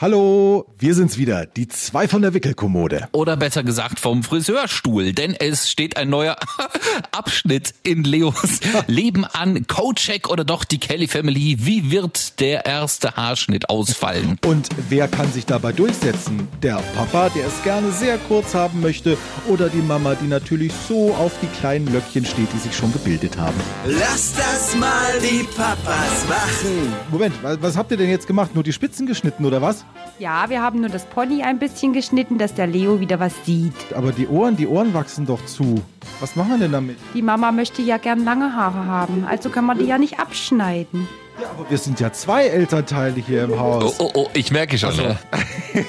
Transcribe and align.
Hallo, 0.00 0.64
wir 0.78 0.94
sind's 0.94 1.18
wieder, 1.18 1.44
die 1.44 1.66
zwei 1.66 2.06
von 2.06 2.22
der 2.22 2.32
Wickelkommode. 2.32 3.08
Oder 3.10 3.36
besser 3.36 3.64
gesagt 3.64 3.98
vom 3.98 4.22
Friseurstuhl, 4.22 5.12
denn 5.12 5.34
es 5.34 5.68
steht 5.68 5.96
ein 5.96 6.08
neuer 6.08 6.36
Abschnitt 7.10 7.74
in 7.82 8.04
Leos 8.04 8.60
Leben 8.86 9.24
an. 9.24 9.66
Cocheck 9.66 10.30
oder 10.30 10.44
doch 10.44 10.62
die 10.62 10.78
Kelly 10.78 11.08
Family. 11.08 11.56
Wie 11.58 11.90
wird 11.90 12.38
der 12.38 12.64
erste 12.64 13.16
Haarschnitt 13.16 13.70
ausfallen? 13.70 14.38
Und 14.46 14.68
wer 14.88 15.08
kann 15.08 15.32
sich 15.32 15.46
dabei 15.46 15.72
durchsetzen? 15.72 16.46
Der 16.62 16.76
Papa, 16.94 17.30
der 17.30 17.48
es 17.48 17.60
gerne 17.64 17.90
sehr 17.90 18.18
kurz 18.18 18.54
haben 18.54 18.80
möchte, 18.80 19.18
oder 19.48 19.68
die 19.68 19.82
Mama, 19.82 20.14
die 20.14 20.28
natürlich 20.28 20.72
so 20.88 21.12
auf 21.14 21.32
die 21.42 21.48
kleinen 21.58 21.92
Löckchen 21.92 22.24
steht, 22.24 22.52
die 22.54 22.58
sich 22.58 22.76
schon 22.76 22.92
gebildet 22.92 23.36
haben. 23.36 23.60
Lass 23.84 24.32
das 24.36 24.76
mal 24.76 25.18
die 25.20 25.42
Papas 25.56 26.24
machen. 26.28 26.94
Moment, 27.10 27.34
was 27.42 27.76
habt 27.76 27.90
ihr 27.90 27.96
denn 27.96 28.10
jetzt 28.10 28.28
gemacht? 28.28 28.54
Nur 28.54 28.62
die 28.62 28.72
Spitzen 28.72 29.04
geschnitten 29.04 29.44
oder 29.44 29.60
was? 29.60 29.87
Ja, 30.18 30.50
wir 30.50 30.60
haben 30.60 30.80
nur 30.80 30.88
das 30.90 31.06
Pony 31.06 31.42
ein 31.42 31.58
bisschen 31.58 31.92
geschnitten, 31.92 32.38
dass 32.38 32.54
der 32.54 32.66
Leo 32.66 32.98
wieder 32.98 33.20
was 33.20 33.32
sieht. 33.44 33.92
Aber 33.94 34.10
die 34.10 34.26
Ohren, 34.26 34.56
die 34.56 34.66
Ohren 34.66 34.92
wachsen 34.92 35.26
doch 35.26 35.44
zu. 35.46 35.80
Was 36.20 36.34
machen 36.34 36.50
wir 36.50 36.58
denn 36.58 36.72
damit? 36.72 36.96
Die 37.14 37.22
Mama 37.22 37.52
möchte 37.52 37.82
ja 37.82 37.98
gern 37.98 38.24
lange 38.24 38.54
Haare 38.56 38.86
haben, 38.86 39.24
also 39.28 39.48
kann 39.48 39.64
man 39.64 39.78
die 39.78 39.84
ja 39.84 39.98
nicht 39.98 40.18
abschneiden. 40.18 41.06
Ja, 41.40 41.50
aber 41.50 41.70
wir 41.70 41.78
sind 41.78 42.00
ja 42.00 42.12
zwei 42.12 42.46
Elternteile 42.46 43.14
hier 43.14 43.44
im 43.44 43.60
Haus. 43.60 44.00
Oh, 44.00 44.10
oh, 44.14 44.22
oh, 44.24 44.28
ich 44.32 44.50
merke 44.50 44.76
schon. 44.76 44.96
Ne? 44.96 45.16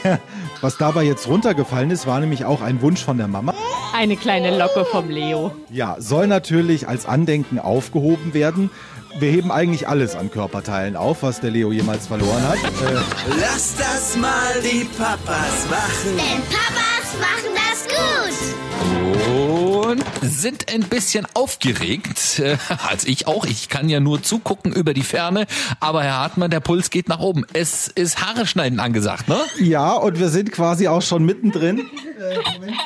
Was 0.62 0.78
dabei 0.78 1.04
jetzt 1.04 1.28
runtergefallen 1.28 1.90
ist, 1.90 2.06
war 2.06 2.20
nämlich 2.20 2.46
auch 2.46 2.62
ein 2.62 2.82
Wunsch 2.82 3.04
von 3.04 3.18
der 3.18 3.28
Mama. 3.28 3.56
Eine 3.96 4.16
kleine 4.16 4.56
Locke 4.56 4.86
vom 4.86 5.10
Leo. 5.10 5.52
Ja, 5.72 5.96
soll 6.00 6.28
natürlich 6.28 6.88
als 6.88 7.08
Andenken 7.08 7.58
aufgehoben 7.58 8.36
werden. 8.36 8.70
Wir 9.18 9.32
heben 9.32 9.52
eigentlich 9.52 9.88
alles 9.88 10.16
an 10.16 10.30
Körperteilen 10.32 10.96
auf, 10.96 11.24
was 11.24 11.42
der 11.42 11.52
Leo 11.52 11.72
jemals 11.72 12.08
verloren 12.08 12.48
hat. 12.48 12.58
Äh, 12.58 13.00
Lass 13.40 13.76
das 13.76 14.16
mal 14.18 14.62
die 14.64 14.86
Papas 14.98 15.68
machen. 15.70 16.16
Denn 16.18 16.42
Papas 16.50 17.16
machen 17.20 17.56
das 17.56 17.88
gut. 17.88 19.28
Und 19.28 20.04
sind 20.22 20.72
ein 20.74 20.82
bisschen 20.82 21.26
aufgeregt, 21.34 22.40
äh, 22.40 22.58
als 22.88 23.06
ich 23.06 23.28
auch. 23.28 23.46
Ich 23.46 23.68
kann 23.70 23.90
ja 23.90 24.00
nur 24.00 24.22
zugucken 24.22 24.72
über 24.74 24.94
die 24.94 25.04
Ferne. 25.04 25.48
Aber 25.80 26.04
Herr 26.04 26.20
Hartmann, 26.20 26.52
der 26.52 26.60
Puls 26.60 26.90
geht 26.90 27.10
nach 27.10 27.20
oben. 27.20 27.46
Es 27.54 27.88
ist 27.88 28.22
Haare 28.22 28.46
schneiden 28.46 28.80
angesagt, 28.80 29.28
ne? 29.28 29.38
ja, 29.60 29.94
und 29.94 30.20
wir 30.20 30.30
sind 30.30 30.52
quasi 30.52 30.88
auch 30.88 31.02
schon 31.02 31.26
mittendrin. 31.26 31.80
Äh, 31.80 32.54
Moment. 32.54 32.78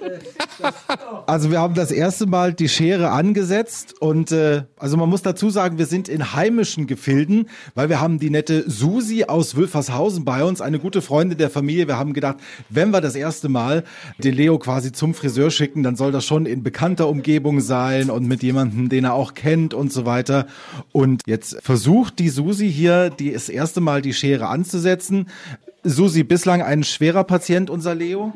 Also 1.26 1.50
wir 1.50 1.60
haben 1.60 1.74
das 1.74 1.90
erste 1.90 2.26
Mal 2.26 2.52
die 2.52 2.68
Schere 2.68 3.10
angesetzt 3.10 3.94
und 4.00 4.32
äh, 4.32 4.62
also 4.78 4.96
man 4.96 5.08
muss 5.08 5.22
dazu 5.22 5.50
sagen, 5.50 5.78
wir 5.78 5.86
sind 5.86 6.08
in 6.08 6.32
heimischen 6.34 6.86
Gefilden, 6.86 7.48
weil 7.74 7.88
wir 7.88 8.00
haben 8.00 8.18
die 8.18 8.30
nette 8.30 8.68
Susi 8.68 9.24
aus 9.24 9.54
Wülfershausen 9.54 10.24
bei 10.24 10.42
uns, 10.42 10.60
eine 10.60 10.78
gute 10.78 11.02
Freundin 11.02 11.38
der 11.38 11.50
Familie. 11.50 11.86
Wir 11.86 11.98
haben 11.98 12.12
gedacht, 12.12 12.38
wenn 12.70 12.90
wir 12.90 13.00
das 13.00 13.14
erste 13.14 13.48
Mal 13.48 13.84
den 14.18 14.34
Leo 14.34 14.58
quasi 14.58 14.92
zum 14.92 15.14
Friseur 15.14 15.50
schicken, 15.50 15.82
dann 15.82 15.96
soll 15.96 16.12
das 16.12 16.24
schon 16.24 16.46
in 16.46 16.62
bekannter 16.62 17.08
Umgebung 17.08 17.60
sein 17.60 18.10
und 18.10 18.26
mit 18.26 18.42
jemandem, 18.42 18.88
den 18.88 19.04
er 19.04 19.14
auch 19.14 19.34
kennt 19.34 19.74
und 19.74 19.92
so 19.92 20.06
weiter. 20.06 20.46
Und 20.92 21.22
jetzt 21.26 21.58
versucht 21.62 22.18
die 22.18 22.30
Susi 22.30 22.70
hier 22.70 23.10
die, 23.10 23.32
das 23.32 23.48
erste 23.48 23.80
Mal 23.80 24.02
die 24.02 24.14
Schere 24.14 24.48
anzusetzen. 24.48 25.28
Susi, 25.84 26.24
bislang 26.24 26.62
ein 26.62 26.84
schwerer 26.84 27.24
Patient, 27.24 27.70
unser 27.70 27.94
Leo? 27.94 28.32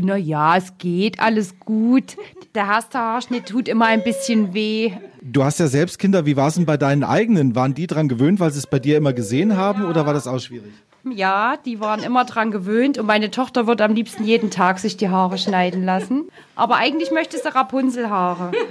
Na 0.00 0.16
ja, 0.16 0.56
es 0.56 0.78
geht, 0.78 1.20
alles 1.20 1.58
gut. 1.60 2.16
Der 2.54 2.64
erste 2.64 2.98
Haarschnitt 2.98 3.46
tut 3.46 3.68
immer 3.68 3.86
ein 3.86 4.02
bisschen 4.02 4.54
weh. 4.54 4.92
Du 5.20 5.44
hast 5.44 5.60
ja 5.60 5.66
selbst 5.66 5.98
Kinder, 5.98 6.26
wie 6.26 6.36
war 6.36 6.48
es 6.48 6.54
denn 6.54 6.66
bei 6.66 6.76
deinen 6.76 7.04
eigenen? 7.04 7.54
Waren 7.54 7.74
die 7.74 7.86
dran 7.86 8.08
gewöhnt, 8.08 8.40
weil 8.40 8.50
sie 8.50 8.58
es 8.58 8.66
bei 8.66 8.78
dir 8.78 8.96
immer 8.96 9.12
gesehen 9.12 9.56
haben 9.56 9.84
oder 9.84 10.06
war 10.06 10.14
das 10.14 10.26
auch 10.26 10.38
schwierig? 10.38 10.72
Ja, 11.04 11.56
die 11.64 11.80
waren 11.80 12.02
immer 12.02 12.24
dran 12.24 12.52
gewöhnt 12.52 12.96
und 12.96 13.06
meine 13.06 13.30
Tochter 13.30 13.66
wird 13.66 13.80
am 13.80 13.94
liebsten 13.94 14.24
jeden 14.24 14.50
Tag 14.50 14.78
sich 14.78 14.96
die 14.96 15.08
Haare 15.08 15.36
schneiden 15.36 15.84
lassen. 15.84 16.28
Aber 16.54 16.76
eigentlich 16.76 17.10
möchte 17.10 17.38
sie 17.38 17.52
Rapunzelhaare. 17.52 18.52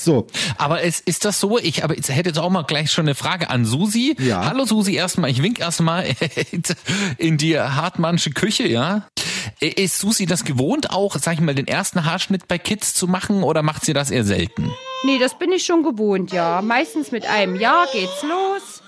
So, 0.00 0.28
Aber 0.58 0.84
es 0.84 1.00
ist 1.00 1.24
das 1.24 1.40
so? 1.40 1.58
Ich 1.58 1.82
aber 1.82 1.98
ich 1.98 2.08
hätte 2.08 2.28
jetzt 2.28 2.38
auch 2.38 2.50
mal 2.50 2.62
gleich 2.62 2.92
schon 2.92 3.06
eine 3.06 3.16
Frage 3.16 3.50
an 3.50 3.64
Susi. 3.64 4.14
Ja. 4.20 4.44
Hallo 4.44 4.64
Susi, 4.64 4.94
erstmal. 4.94 5.28
Ich 5.28 5.42
wink 5.42 5.58
erstmal 5.58 6.06
in 7.18 7.36
die 7.36 7.58
hartmannsche 7.58 8.30
Küche, 8.30 8.68
ja. 8.68 9.08
Ist 9.58 9.98
Susi 9.98 10.26
das 10.26 10.44
gewohnt, 10.44 10.90
auch, 10.90 11.16
sag 11.16 11.34
ich 11.34 11.40
mal, 11.40 11.56
den 11.56 11.66
ersten 11.66 12.04
Haarschnitt 12.04 12.46
bei 12.46 12.58
Kids 12.58 12.94
zu 12.94 13.08
machen 13.08 13.42
oder 13.42 13.64
macht 13.64 13.84
sie 13.84 13.92
das 13.92 14.12
eher 14.12 14.22
selten? 14.22 14.72
Nee, 15.04 15.18
das 15.18 15.36
bin 15.36 15.50
ich 15.50 15.64
schon 15.64 15.82
gewohnt, 15.82 16.32
ja. 16.32 16.62
Meistens 16.62 17.10
mit 17.10 17.26
einem 17.26 17.56
Ja 17.56 17.84
geht's 17.92 18.22
los. 18.22 18.82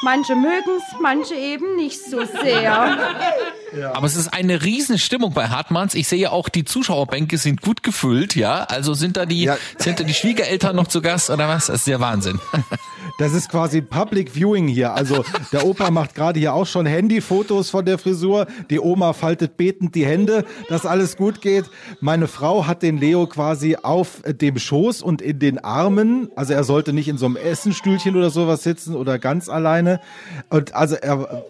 Manche 0.00 0.36
mögen's, 0.36 0.84
manche 1.02 1.34
eben 1.34 1.76
nicht 1.76 2.02
so 2.02 2.24
sehr. 2.24 2.96
Aber 3.94 4.06
es 4.06 4.16
ist 4.16 4.28
eine 4.32 4.62
riesen 4.62 4.98
Stimmung 4.98 5.32
bei 5.34 5.48
Hartmanns. 5.48 5.94
Ich 5.94 6.08
sehe 6.08 6.30
auch, 6.32 6.48
die 6.48 6.64
Zuschauerbänke 6.64 7.38
sind 7.38 7.60
gut 7.62 7.82
gefüllt, 7.82 8.34
ja. 8.36 8.64
Also 8.64 8.94
sind 8.94 9.16
da 9.16 9.26
die, 9.26 9.44
Ja. 9.44 9.56
sind 9.78 10.00
da 10.00 10.04
die 10.04 10.14
Schwiegereltern 10.14 10.74
noch 10.76 10.86
zu 10.88 11.00
Gast 11.02 11.30
oder 11.30 11.48
was? 11.48 11.66
Das 11.66 11.76
ist 11.80 11.86
der 11.86 12.00
Wahnsinn. 12.00 12.40
das 13.18 13.32
ist 13.34 13.48
quasi 13.50 13.80
Public 13.80 14.34
Viewing 14.34 14.68
hier. 14.68 14.94
Also 14.94 15.24
der 15.52 15.66
Opa 15.66 15.90
macht 15.90 16.14
gerade 16.14 16.38
hier 16.38 16.54
auch 16.54 16.66
schon 16.66 16.86
Handyfotos 16.86 17.70
von 17.70 17.84
der 17.84 17.98
Frisur. 17.98 18.46
Die 18.70 18.80
Oma 18.80 19.12
faltet 19.12 19.56
betend 19.56 19.94
die 19.94 20.06
Hände, 20.06 20.44
dass 20.68 20.86
alles 20.86 21.16
gut 21.16 21.40
geht. 21.40 21.64
Meine 22.00 22.28
Frau 22.28 22.66
hat 22.66 22.82
den 22.82 22.98
Leo 22.98 23.26
quasi 23.26 23.76
auf 23.76 24.22
dem 24.26 24.58
Schoß 24.58 25.02
und 25.02 25.20
in 25.22 25.38
den 25.38 25.58
Armen. 25.58 26.30
Also 26.36 26.52
er 26.54 26.64
sollte 26.64 26.92
nicht 26.92 27.08
in 27.08 27.18
so 27.18 27.26
einem 27.26 27.36
Essenstühlchen 27.36 28.16
oder 28.16 28.30
sowas 28.30 28.62
sitzen 28.62 28.94
oder 28.94 29.18
ganz 29.18 29.48
alleine. 29.48 30.00
Und 30.48 30.74
also 30.74 30.94
er 30.96 31.44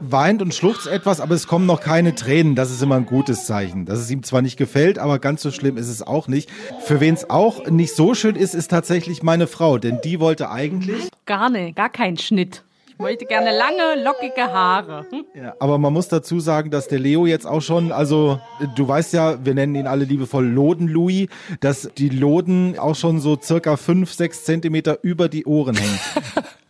weint 0.00 0.42
und 0.42 0.54
schluchzt 0.54 0.86
etwas, 0.86 1.20
aber 1.20 1.34
es 1.34 1.46
kommen 1.46 1.66
noch 1.66 1.80
keine 1.80 2.14
Tränen. 2.14 2.54
Das 2.54 2.70
ist 2.70 2.82
immer 2.82 2.96
ein 2.96 3.06
gutes 3.06 3.46
Zeichen. 3.46 3.86
Dass 3.86 3.98
es 3.98 4.10
ihm 4.10 4.22
zwar 4.22 4.42
nicht 4.42 4.56
gefällt, 4.56 4.98
aber 4.98 5.18
ganz 5.18 5.42
so 5.42 5.50
schlimm 5.50 5.76
ist 5.76 5.88
es 5.88 6.02
auch 6.02 6.28
nicht. 6.28 6.50
Für 6.84 7.00
wen 7.00 7.14
es 7.14 7.30
auch 7.30 7.66
nicht 7.68 7.94
so 7.94 8.14
schön 8.14 8.36
ist, 8.36 8.54
ist 8.54 8.70
tatsächlich 8.70 9.22
meine 9.22 9.46
Frau, 9.46 9.78
denn 9.78 10.00
die 10.02 10.20
wollte 10.20 10.50
eigentlich 10.50 11.08
Gar 11.26 11.50
ne, 11.50 11.72
gar 11.72 11.90
kein 11.90 12.16
Schnitt. 12.16 12.62
Ich 12.88 13.02
möchte 13.02 13.26
gerne 13.26 13.50
lange, 13.50 14.02
lockige 14.02 14.50
Haare. 14.50 15.04
Hm? 15.10 15.24
Ja, 15.34 15.54
aber 15.58 15.76
man 15.76 15.92
muss 15.92 16.08
dazu 16.08 16.40
sagen, 16.40 16.70
dass 16.70 16.88
der 16.88 16.98
Leo 16.98 17.26
jetzt 17.26 17.46
auch 17.46 17.60
schon, 17.60 17.92
also 17.92 18.40
du 18.74 18.88
weißt 18.88 19.12
ja, 19.12 19.44
wir 19.44 19.52
nennen 19.52 19.74
ihn 19.74 19.86
alle 19.86 20.06
liebevoll 20.06 20.46
Loden-Louis, 20.46 21.28
dass 21.60 21.90
die 21.98 22.08
Loden 22.08 22.78
auch 22.78 22.94
schon 22.94 23.20
so 23.20 23.38
circa 23.38 23.76
fünf, 23.76 24.14
sechs 24.14 24.44
Zentimeter 24.44 25.00
über 25.02 25.28
die 25.28 25.44
Ohren 25.44 25.76
hängen. 25.76 26.00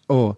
Oh. 0.08 0.36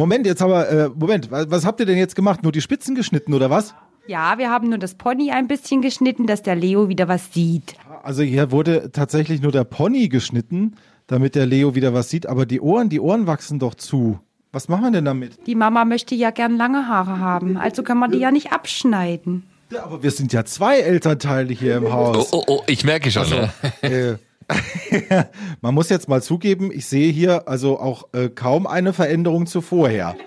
Moment, 0.00 0.24
jetzt 0.24 0.40
aber, 0.40 0.66
äh, 0.70 0.88
Moment, 0.94 1.30
was, 1.30 1.50
was 1.50 1.66
habt 1.66 1.78
ihr 1.78 1.84
denn 1.84 1.98
jetzt 1.98 2.16
gemacht? 2.16 2.42
Nur 2.42 2.52
die 2.52 2.62
Spitzen 2.62 2.94
geschnitten 2.94 3.34
oder 3.34 3.50
was? 3.50 3.74
Ja, 4.06 4.38
wir 4.38 4.48
haben 4.48 4.70
nur 4.70 4.78
das 4.78 4.94
Pony 4.94 5.30
ein 5.30 5.46
bisschen 5.46 5.82
geschnitten, 5.82 6.26
dass 6.26 6.42
der 6.42 6.56
Leo 6.56 6.88
wieder 6.88 7.06
was 7.06 7.34
sieht. 7.34 7.74
Also 8.02 8.22
hier 8.22 8.50
wurde 8.50 8.90
tatsächlich 8.92 9.42
nur 9.42 9.52
der 9.52 9.64
Pony 9.64 10.08
geschnitten, 10.08 10.76
damit 11.06 11.34
der 11.34 11.44
Leo 11.44 11.74
wieder 11.74 11.92
was 11.92 12.08
sieht, 12.08 12.26
aber 12.26 12.46
die 12.46 12.62
Ohren, 12.62 12.88
die 12.88 12.98
Ohren 12.98 13.26
wachsen 13.26 13.58
doch 13.58 13.74
zu. 13.74 14.18
Was 14.52 14.68
machen 14.70 14.84
wir 14.84 14.90
denn 14.90 15.04
damit? 15.04 15.46
Die 15.46 15.54
Mama 15.54 15.84
möchte 15.84 16.14
ja 16.14 16.30
gern 16.30 16.56
lange 16.56 16.88
Haare 16.88 17.18
haben, 17.18 17.58
also 17.58 17.82
kann 17.82 17.98
man 17.98 18.10
die 18.10 18.18
ja 18.18 18.30
nicht 18.30 18.52
abschneiden. 18.54 19.44
Ja, 19.70 19.84
aber 19.84 20.02
wir 20.02 20.10
sind 20.12 20.32
ja 20.32 20.46
zwei 20.46 20.78
Elternteile 20.80 21.52
hier 21.52 21.76
im 21.76 21.84
Oh, 21.84 21.92
Haus. 21.92 22.32
oh, 22.32 22.42
oh, 22.46 22.62
ich 22.66 22.84
merke 22.84 23.10
schon. 23.10 23.28
Ne? 23.28 23.50
Äh, 23.82 24.14
Man 25.60 25.74
muss 25.74 25.88
jetzt 25.88 26.08
mal 26.08 26.22
zugeben, 26.22 26.70
ich 26.72 26.86
sehe 26.86 27.12
hier 27.12 27.48
also 27.48 27.78
auch 27.78 28.08
äh, 28.12 28.28
kaum 28.28 28.66
eine 28.66 28.92
Veränderung 28.92 29.46
zu 29.46 29.60
vorher. 29.60 30.16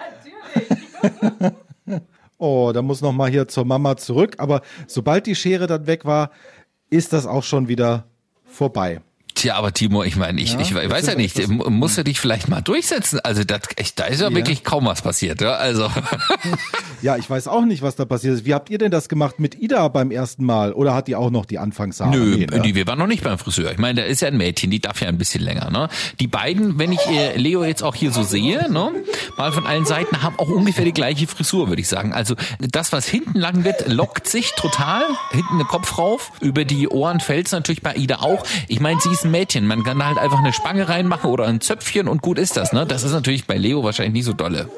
oh, 2.38 2.72
da 2.74 2.82
muss 2.82 3.02
noch 3.02 3.12
mal 3.12 3.30
hier 3.30 3.48
zur 3.48 3.66
Mama 3.66 3.98
zurück. 3.98 4.36
Aber 4.38 4.62
sobald 4.88 5.26
die 5.26 5.36
Schere 5.36 5.68
dann 5.68 5.88
weg 5.88 6.06
war, 6.06 6.32
ist 6.90 7.14
das 7.14 7.26
auch 7.26 7.44
schon 7.44 7.68
wieder 7.68 8.06
vorbei. 8.46 9.02
Tja, 9.44 9.56
aber 9.56 9.74
Timo, 9.74 10.04
ich 10.04 10.16
meine, 10.16 10.40
ich, 10.40 10.54
Ja, 10.54 10.62
ich 10.62 10.74
weiß 10.74 11.06
ja 11.08 11.16
nicht, 11.16 11.38
etwas- 11.38 11.50
mu- 11.50 11.70
musst 11.70 11.98
du 11.98 12.04
dich 12.06 12.18
vielleicht 12.18 12.48
mal 12.48 12.62
durchsetzen? 12.62 13.20
Also 13.26 13.44
das, 13.44 13.60
echt, 13.76 14.00
da 14.00 14.06
ist 14.06 14.22
ja, 14.22 14.30
Ja. 14.30 14.36
wirklich 14.38 14.64
kaum 14.64 14.86
was 14.86 15.02
passiert. 15.02 15.42
Ja? 15.42 15.56
Also 15.56 15.90
Ja, 17.02 17.18
ich 17.18 17.30
weiß 17.30 17.50
auch 17.50 17.66
nicht, 17.66 17.82
was 17.82 17.98
da 17.98 18.06
passiert 18.06 18.36
ist. 18.36 18.46
Wie 18.46 18.54
habt 18.54 18.70
ihr 18.70 18.78
denn 18.78 18.90
das 18.90 19.10
gemacht 19.10 19.38
mit 19.42 19.62
Ida 19.62 19.86
beim 19.90 20.12
ersten 20.12 20.46
Mal? 20.46 20.72
Oder 20.72 20.94
hat 20.94 21.10
die 21.10 21.18
auch 21.18 21.30
noch 21.30 21.46
die 21.46 21.58
Anfangshaare? 21.60 22.12
Nö, 22.12 22.38
Nee, 22.38 22.46
ne? 22.46 22.76
wir 22.76 22.88
waren 22.88 22.98
noch 22.98 23.08
nicht 23.08 23.22
beim 23.22 23.38
Friseur. 23.38 23.70
Ich 23.74 23.78
meine, 23.80 24.00
da 24.02 24.08
ist 24.08 24.22
ja 24.22 24.30
ein 24.30 24.38
Mädchen, 24.38 24.72
die 24.72 24.80
darf 24.80 25.02
ja 25.02 25.10
ein 25.10 25.18
bisschen 25.18 25.44
länger. 25.44 25.70
Ne? 25.70 25.90
Die 26.22 26.28
beiden, 26.28 26.80
wenn 26.80 26.94
ich 26.94 27.06
äh, 27.08 27.36
Leo 27.36 27.66
jetzt 27.66 27.84
auch 27.84 27.96
hier 27.96 28.12
so 28.14 28.24
sehe, 28.24 28.72
ne, 28.72 28.92
mal 29.38 29.52
von 29.52 29.66
allen 29.68 29.86
Seiten, 29.86 30.24
haben 30.24 30.40
auch 30.40 30.48
ungefähr 30.48 30.86
die 30.86 30.94
gleiche 30.94 31.28
Frisur, 31.28 31.68
würde 31.68 31.82
ich 31.82 31.90
sagen. 31.90 32.14
Also 32.14 32.36
das, 32.62 32.94
was 32.94 33.06
hinten 33.08 33.38
lang 33.38 33.66
wird, 33.66 33.90
lockt 33.90 34.26
sich 34.30 34.54
total. 34.56 35.04
Hinten 35.32 35.58
der 35.58 35.68
Kopf 35.68 35.98
rauf. 35.98 36.32
Über 36.40 36.64
die 36.64 36.88
Ohren 36.88 37.20
fällt's 37.20 37.52
natürlich 37.52 37.82
bei 37.82 37.96
Ida 37.96 38.20
auch. 38.22 38.46
Ich 38.70 38.80
meine, 38.80 39.02
sie 39.02 39.10
ist 39.10 39.26
ein 39.26 39.32
Mädchen. 39.34 39.68
Man 39.68 39.84
kann 39.84 40.00
da 40.00 40.06
halt 40.06 40.20
einfach 40.20 40.40
eine 40.40 40.54
Spange 40.54 40.88
reinmachen 40.88 41.30
oder 41.30 41.46
ein 41.48 41.60
Zöpfchen 41.60 42.08
und 42.08 42.22
gut 42.22 42.38
ist 42.38 42.56
das. 42.56 42.72
Ne? 42.72 42.86
Das 42.86 43.04
ist 43.04 43.12
natürlich 43.12 43.46
bei 43.46 43.58
Leo 43.58 43.84
wahrscheinlich 43.84 44.14
nicht 44.14 44.26
so 44.26 44.34
dolle. 44.34 44.70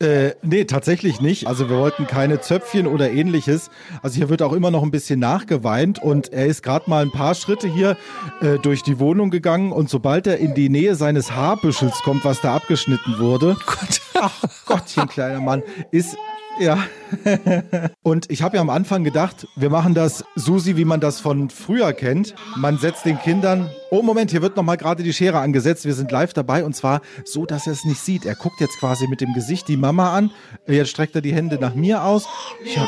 Äh, 0.00 0.32
nee, 0.42 0.64
tatsächlich 0.64 1.20
nicht. 1.20 1.46
Also 1.46 1.68
wir 1.68 1.76
wollten 1.76 2.06
keine 2.06 2.40
Zöpfchen 2.40 2.86
oder 2.86 3.10
ähnliches. 3.10 3.70
Also 4.02 4.16
hier 4.16 4.28
wird 4.28 4.42
auch 4.42 4.52
immer 4.52 4.70
noch 4.70 4.82
ein 4.82 4.90
bisschen 4.90 5.20
nachgeweint 5.20 6.02
und 6.02 6.32
er 6.32 6.46
ist 6.46 6.62
gerade 6.62 6.90
mal 6.90 7.04
ein 7.04 7.12
paar 7.12 7.34
Schritte 7.34 7.68
hier 7.68 7.96
äh, 8.40 8.58
durch 8.58 8.82
die 8.82 8.98
Wohnung 8.98 9.30
gegangen 9.30 9.70
und 9.70 9.88
sobald 9.88 10.26
er 10.26 10.38
in 10.38 10.54
die 10.54 10.70
Nähe 10.70 10.96
seines 10.96 11.30
Haarbüschels 11.32 12.00
kommt, 12.02 12.24
was 12.24 12.40
da 12.40 12.56
abgeschnitten 12.56 13.18
wurde, 13.18 13.56
Gott. 13.66 14.00
ach 14.20 14.42
Gottchen, 14.66 15.06
kleiner 15.06 15.40
Mann, 15.40 15.62
ist 15.90 16.16
ja. 16.60 16.84
Und 18.02 18.30
ich 18.30 18.42
habe 18.42 18.56
ja 18.56 18.60
am 18.60 18.70
Anfang 18.70 19.02
gedacht, 19.04 19.46
wir 19.56 19.70
machen 19.70 19.94
das, 19.94 20.24
Susi, 20.36 20.76
wie 20.76 20.84
man 20.84 21.00
das 21.00 21.20
von 21.20 21.50
früher 21.50 21.92
kennt. 21.92 22.34
Man 22.56 22.78
setzt 22.78 23.04
den 23.04 23.18
Kindern, 23.18 23.70
oh 23.90 24.02
Moment, 24.02 24.30
hier 24.30 24.42
wird 24.42 24.56
nochmal 24.56 24.76
gerade 24.76 25.02
die 25.02 25.12
Schere 25.12 25.38
angesetzt. 25.38 25.84
Wir 25.84 25.94
sind 25.94 26.12
live 26.12 26.32
dabei 26.32 26.64
und 26.64 26.76
zwar 26.76 27.00
so, 27.24 27.46
dass 27.46 27.66
er 27.66 27.72
es 27.72 27.84
nicht 27.84 28.00
sieht. 28.00 28.24
Er 28.26 28.34
guckt 28.34 28.60
jetzt 28.60 28.78
quasi 28.78 29.08
mit 29.08 29.20
dem 29.20 29.34
Gesicht 29.34 29.68
die 29.68 29.76
Mama 29.76 30.14
an. 30.16 30.30
Jetzt 30.66 30.90
streckt 30.90 31.14
er 31.14 31.22
die 31.22 31.34
Hände 31.34 31.58
nach 31.58 31.74
mir 31.74 32.04
aus. 32.04 32.26
Ja. 32.64 32.86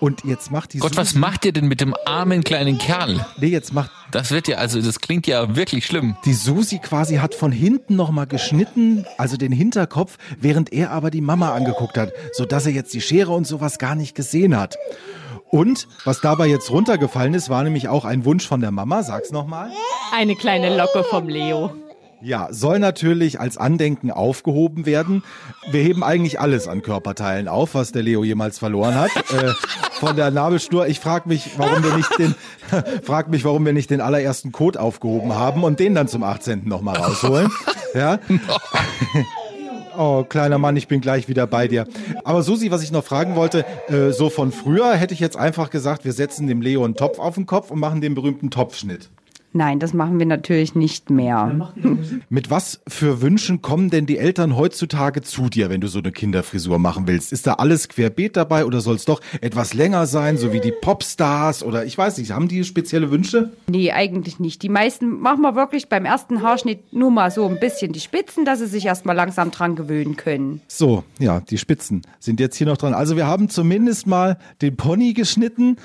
Und 0.00 0.24
jetzt 0.24 0.50
macht 0.50 0.72
die 0.72 0.78
Gott, 0.78 0.90
Susi, 0.90 1.00
was 1.00 1.14
macht 1.14 1.44
ihr 1.44 1.52
denn 1.52 1.66
mit 1.66 1.80
dem 1.80 1.94
armen 2.04 2.44
kleinen 2.44 2.78
Kerl? 2.78 3.24
Nee, 3.38 3.48
jetzt 3.48 3.72
macht 3.72 3.90
Das 4.12 4.30
wird 4.30 4.48
ja, 4.48 4.58
also 4.58 4.80
das 4.80 5.00
klingt 5.00 5.26
ja 5.26 5.56
wirklich 5.56 5.86
schlimm. 5.86 6.16
Die 6.24 6.34
Susi 6.34 6.78
quasi 6.78 7.16
hat 7.16 7.34
von 7.34 7.52
hinten 7.52 7.96
nochmal 7.96 8.26
geschnitten, 8.26 9.04
also 9.18 9.36
den 9.36 9.52
Hinterkopf, 9.52 10.18
während 10.38 10.72
er 10.72 10.90
aber 10.90 11.10
die 11.10 11.20
Mama 11.20 11.54
angeguckt 11.54 11.98
hat, 11.98 12.12
sodass 12.32 12.66
er 12.66 12.72
jetzt 12.72 12.94
die 12.94 13.00
Schere 13.00 13.32
und 13.32 13.46
sowas 13.46 13.78
gar 13.78 13.94
nicht 13.94 14.14
gesehen 14.14 14.56
hat. 14.56 14.76
Und 15.50 15.86
was 16.04 16.20
dabei 16.20 16.46
jetzt 16.46 16.70
runtergefallen 16.70 17.34
ist, 17.34 17.48
war 17.48 17.62
nämlich 17.62 17.88
auch 17.88 18.04
ein 18.04 18.24
Wunsch 18.24 18.46
von 18.46 18.60
der 18.60 18.72
Mama. 18.72 19.02
Sag's 19.02 19.30
nochmal. 19.30 19.70
Eine 20.12 20.34
kleine 20.34 20.76
Locke 20.76 21.04
vom 21.04 21.28
Leo. 21.28 21.72
Ja, 22.22 22.48
soll 22.50 22.78
natürlich 22.78 23.40
als 23.40 23.58
Andenken 23.58 24.10
aufgehoben 24.10 24.86
werden. 24.86 25.22
Wir 25.70 25.82
heben 25.82 26.02
eigentlich 26.02 26.40
alles 26.40 26.66
an 26.66 26.82
Körperteilen 26.82 27.46
auf, 27.46 27.74
was 27.74 27.92
der 27.92 28.02
Leo 28.02 28.24
jemals 28.24 28.58
verloren 28.58 28.94
hat. 28.94 29.10
äh, 29.32 29.52
von 30.00 30.16
der 30.16 30.30
Nabelschnur. 30.30 30.86
Ich 30.86 31.00
frage 31.00 31.28
mich, 31.28 31.58
warum 31.58 31.82
wir 31.82 31.94
nicht 31.96 32.18
den, 32.18 32.34
frag 33.02 33.28
mich, 33.28 33.44
warum 33.44 33.64
wir 33.66 33.72
nicht 33.72 33.90
den 33.90 34.00
allerersten 34.00 34.52
Code 34.52 34.80
aufgehoben 34.80 35.34
haben 35.34 35.62
und 35.64 35.80
den 35.80 35.94
dann 35.94 36.08
zum 36.08 36.22
18. 36.22 36.66
nochmal 36.66 36.96
rausholen. 36.96 37.50
Ja. 37.94 38.18
Oh, 39.98 40.24
kleiner 40.24 40.58
Mann, 40.58 40.76
ich 40.76 40.88
bin 40.88 41.00
gleich 41.00 41.26
wieder 41.26 41.46
bei 41.46 41.68
dir. 41.68 41.86
Aber 42.22 42.42
Susi, 42.42 42.70
was 42.70 42.82
ich 42.82 42.92
noch 42.92 43.02
fragen 43.02 43.34
wollte, 43.34 43.64
äh, 43.88 44.10
so 44.12 44.28
von 44.28 44.52
früher 44.52 44.94
hätte 44.94 45.14
ich 45.14 45.20
jetzt 45.20 45.38
einfach 45.38 45.70
gesagt, 45.70 46.04
wir 46.04 46.12
setzen 46.12 46.46
dem 46.46 46.60
Leo 46.60 46.84
einen 46.84 46.96
Topf 46.96 47.18
auf 47.18 47.36
den 47.36 47.46
Kopf 47.46 47.70
und 47.70 47.80
machen 47.80 48.02
den 48.02 48.14
berühmten 48.14 48.50
Topfschnitt. 48.50 49.08
Nein, 49.56 49.80
das 49.80 49.94
machen 49.94 50.18
wir 50.18 50.26
natürlich 50.26 50.74
nicht 50.74 51.08
mehr. 51.08 51.72
Mit 52.28 52.50
was 52.50 52.82
für 52.86 53.22
Wünschen 53.22 53.62
kommen 53.62 53.88
denn 53.88 54.04
die 54.04 54.18
Eltern 54.18 54.54
heutzutage 54.54 55.22
zu 55.22 55.48
dir, 55.48 55.70
wenn 55.70 55.80
du 55.80 55.88
so 55.88 55.98
eine 55.98 56.12
Kinderfrisur 56.12 56.78
machen 56.78 57.06
willst? 57.06 57.32
Ist 57.32 57.46
da 57.46 57.54
alles 57.54 57.88
querbeet 57.88 58.36
dabei 58.36 58.66
oder 58.66 58.82
soll 58.82 58.96
es 58.96 59.06
doch 59.06 59.22
etwas 59.40 59.72
länger 59.72 60.06
sein, 60.06 60.36
so 60.36 60.52
wie 60.52 60.60
die 60.60 60.72
Popstars 60.72 61.62
oder 61.62 61.86
ich 61.86 61.96
weiß 61.96 62.18
nicht, 62.18 62.32
haben 62.32 62.48
die 62.48 62.64
spezielle 62.64 63.10
Wünsche? 63.10 63.50
Nee, 63.66 63.92
eigentlich 63.92 64.38
nicht. 64.40 64.62
Die 64.62 64.68
meisten 64.68 65.20
machen 65.20 65.40
wir 65.40 65.54
wirklich 65.54 65.88
beim 65.88 66.04
ersten 66.04 66.42
Haarschnitt 66.42 66.92
nur 66.92 67.10
mal 67.10 67.30
so 67.30 67.48
ein 67.48 67.58
bisschen 67.58 67.94
die 67.94 68.00
Spitzen, 68.00 68.44
dass 68.44 68.58
sie 68.58 68.66
sich 68.66 68.84
erstmal 68.84 69.16
langsam 69.16 69.52
dran 69.52 69.74
gewöhnen 69.74 70.16
können. 70.16 70.60
So, 70.68 71.02
ja, 71.18 71.40
die 71.40 71.56
Spitzen 71.56 72.02
sind 72.20 72.40
jetzt 72.40 72.56
hier 72.56 72.66
noch 72.66 72.76
dran. 72.76 72.92
Also 72.92 73.16
wir 73.16 73.26
haben 73.26 73.48
zumindest 73.48 74.06
mal 74.06 74.36
den 74.60 74.76
Pony 74.76 75.14
geschnitten. 75.14 75.78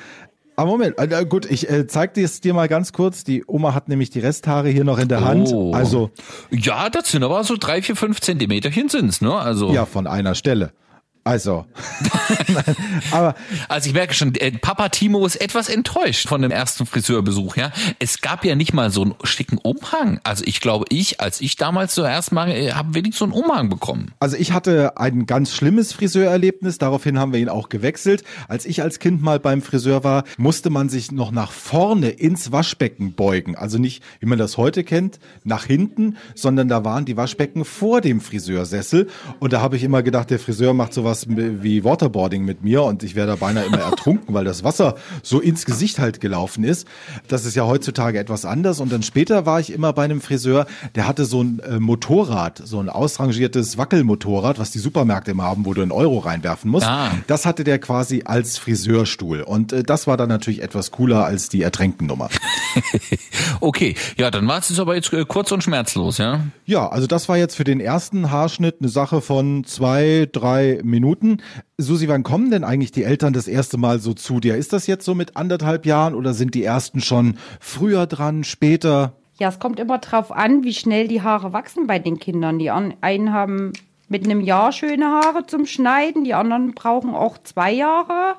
Aber 0.61 0.69
Moment, 0.69 0.99
äh, 0.99 1.25
gut, 1.25 1.49
ich 1.49 1.67
äh, 1.71 1.87
zeig 1.87 2.13
dir 2.13 2.23
es 2.23 2.39
dir 2.39 2.53
mal 2.53 2.67
ganz 2.67 2.93
kurz. 2.93 3.23
Die 3.23 3.43
Oma 3.47 3.73
hat 3.73 3.89
nämlich 3.89 4.11
die 4.11 4.19
Resthaare 4.19 4.69
hier 4.69 4.83
noch 4.83 4.99
in 4.99 5.07
der 5.07 5.25
Hand. 5.25 5.51
Oh. 5.51 5.73
Also 5.73 6.11
Ja, 6.51 6.91
das 6.91 7.09
sind 7.09 7.23
aber 7.23 7.43
so 7.43 7.55
drei, 7.59 7.81
vier, 7.81 7.95
fünf 7.95 8.21
Zentimeterchen 8.21 8.87
sind's, 8.87 9.21
ne? 9.21 9.33
Also, 9.33 9.73
ja, 9.73 9.87
von 9.87 10.05
einer 10.05 10.35
Stelle. 10.35 10.71
Also, 11.23 11.65
aber 13.11 13.35
also 13.69 13.87
ich 13.87 13.93
merke 13.93 14.15
schon, 14.15 14.33
äh, 14.33 14.51
Papa 14.53 14.89
Timo 14.89 15.23
ist 15.23 15.35
etwas 15.35 15.69
enttäuscht 15.69 16.27
von 16.27 16.41
dem 16.41 16.49
ersten 16.49 16.87
Friseurbesuch, 16.87 17.57
ja. 17.57 17.71
Es 17.99 18.21
gab 18.21 18.43
ja 18.43 18.55
nicht 18.55 18.73
mal 18.73 18.89
so 18.89 19.03
einen 19.03 19.13
schicken 19.23 19.59
Umhang. 19.59 20.19
Also 20.23 20.43
ich 20.47 20.61
glaube, 20.61 20.85
ich, 20.89 21.21
als 21.21 21.39
ich 21.39 21.57
damals 21.57 21.93
zuerst 21.93 22.31
mal, 22.31 22.49
äh, 22.49 22.71
habe 22.71 22.95
wenigstens 22.95 23.19
so 23.19 23.25
einen 23.25 23.33
Umhang 23.33 23.69
bekommen. 23.69 24.13
Also 24.19 24.35
ich 24.35 24.51
hatte 24.51 24.97
ein 24.97 25.27
ganz 25.27 25.51
schlimmes 25.51 25.93
Friseurerlebnis, 25.93 26.79
daraufhin 26.79 27.19
haben 27.19 27.33
wir 27.33 27.39
ihn 27.39 27.49
auch 27.49 27.69
gewechselt. 27.69 28.23
Als 28.47 28.65
ich 28.65 28.81
als 28.81 28.97
Kind 28.97 29.21
mal 29.21 29.39
beim 29.39 29.61
Friseur 29.61 30.03
war, 30.03 30.23
musste 30.37 30.71
man 30.71 30.89
sich 30.89 31.11
noch 31.11 31.29
nach 31.29 31.51
vorne 31.51 32.09
ins 32.09 32.51
Waschbecken 32.51 33.13
beugen. 33.13 33.55
Also 33.55 33.77
nicht, 33.77 34.01
wie 34.21 34.25
man 34.25 34.39
das 34.39 34.57
heute 34.57 34.83
kennt, 34.83 35.19
nach 35.43 35.65
hinten, 35.65 36.17
sondern 36.33 36.67
da 36.67 36.83
waren 36.83 37.05
die 37.05 37.15
Waschbecken 37.15 37.63
vor 37.63 38.01
dem 38.01 38.21
Friseursessel. 38.21 39.07
Und 39.39 39.53
da 39.53 39.61
habe 39.61 39.75
ich 39.75 39.83
immer 39.83 40.01
gedacht, 40.01 40.31
der 40.31 40.39
Friseur 40.39 40.73
macht 40.73 40.93
sowas 40.95 41.10
wie 41.27 41.83
Waterboarding 41.83 42.43
mit 42.43 42.63
mir 42.63 42.83
und 42.83 43.03
ich 43.03 43.15
wäre 43.15 43.27
da 43.27 43.35
beinahe 43.35 43.65
immer 43.65 43.79
ertrunken, 43.79 44.33
weil 44.33 44.45
das 44.45 44.63
Wasser 44.63 44.95
so 45.23 45.39
ins 45.39 45.65
Gesicht 45.65 45.99
halt 45.99 46.21
gelaufen 46.21 46.63
ist. 46.63 46.87
Das 47.27 47.45
ist 47.45 47.55
ja 47.55 47.65
heutzutage 47.65 48.19
etwas 48.19 48.45
anders. 48.45 48.79
Und 48.79 48.91
dann 48.91 49.03
später 49.03 49.45
war 49.45 49.59
ich 49.59 49.71
immer 49.71 49.93
bei 49.93 50.03
einem 50.03 50.21
Friseur, 50.21 50.65
der 50.95 51.07
hatte 51.07 51.25
so 51.25 51.43
ein 51.43 51.59
äh, 51.59 51.79
Motorrad, 51.79 52.61
so 52.63 52.79
ein 52.79 52.89
ausrangiertes 52.89 53.77
Wackelmotorrad, 53.77 54.59
was 54.59 54.71
die 54.71 54.79
Supermärkte 54.79 55.31
immer 55.31 55.43
haben, 55.43 55.65
wo 55.65 55.73
du 55.73 55.81
einen 55.81 55.91
Euro 55.91 56.19
reinwerfen 56.19 56.69
musst. 56.69 56.87
Ah. 56.87 57.11
Das 57.27 57.45
hatte 57.45 57.63
der 57.63 57.79
quasi 57.79 58.23
als 58.25 58.57
Friseurstuhl. 58.57 59.41
Und 59.41 59.73
äh, 59.73 59.83
das 59.83 60.07
war 60.07 60.17
dann 60.17 60.29
natürlich 60.29 60.61
etwas 60.61 60.91
cooler 60.91 61.25
als 61.25 61.49
die 61.49 61.61
Ertränkten-Nummer. 61.61 62.29
Okay, 63.59 63.95
ja, 64.17 64.31
dann 64.31 64.47
war 64.47 64.59
es 64.59 64.69
jetzt 64.69 64.79
aber 64.79 64.95
jetzt 64.95 65.13
äh, 65.13 65.23
kurz 65.25 65.51
und 65.51 65.63
schmerzlos, 65.63 66.17
ja. 66.17 66.41
Ja, 66.65 66.89
also 66.89 67.05
das 67.05 67.29
war 67.29 67.37
jetzt 67.37 67.55
für 67.55 67.63
den 67.63 67.79
ersten 67.79 68.31
Haarschnitt 68.31 68.77
eine 68.79 68.89
Sache 68.89 69.21
von 69.21 69.63
zwei, 69.65 70.27
drei 70.31 70.79
Minuten. 70.83 71.00
Susi, 71.77 72.07
wann 72.07 72.23
kommen 72.23 72.51
denn 72.51 72.63
eigentlich 72.63 72.91
die 72.91 73.03
Eltern 73.03 73.33
das 73.33 73.47
erste 73.47 73.77
Mal 73.77 73.99
so 73.99 74.13
zu 74.13 74.39
dir? 74.39 74.55
Ist 74.55 74.73
das 74.73 74.87
jetzt 74.87 75.05
so 75.05 75.15
mit 75.15 75.35
anderthalb 75.35 75.85
Jahren 75.85 76.15
oder 76.15 76.33
sind 76.33 76.55
die 76.55 76.63
ersten 76.63 77.01
schon 77.01 77.37
früher 77.59 78.07
dran, 78.07 78.43
später? 78.43 79.13
Ja, 79.39 79.49
es 79.49 79.59
kommt 79.59 79.79
immer 79.79 79.97
drauf 79.97 80.31
an, 80.31 80.63
wie 80.63 80.73
schnell 80.73 81.07
die 81.07 81.21
Haare 81.21 81.53
wachsen 81.53 81.87
bei 81.87 81.99
den 81.99 82.19
Kindern. 82.19 82.59
Die 82.59 82.69
einen 82.69 83.33
haben 83.33 83.73
mit 84.07 84.25
einem 84.25 84.41
Jahr 84.41 84.71
schöne 84.71 85.05
Haare 85.05 85.45
zum 85.47 85.65
Schneiden, 85.65 86.23
die 86.23 86.33
anderen 86.33 86.73
brauchen 86.73 87.15
auch 87.15 87.37
zwei 87.43 87.71
Jahre. 87.71 88.35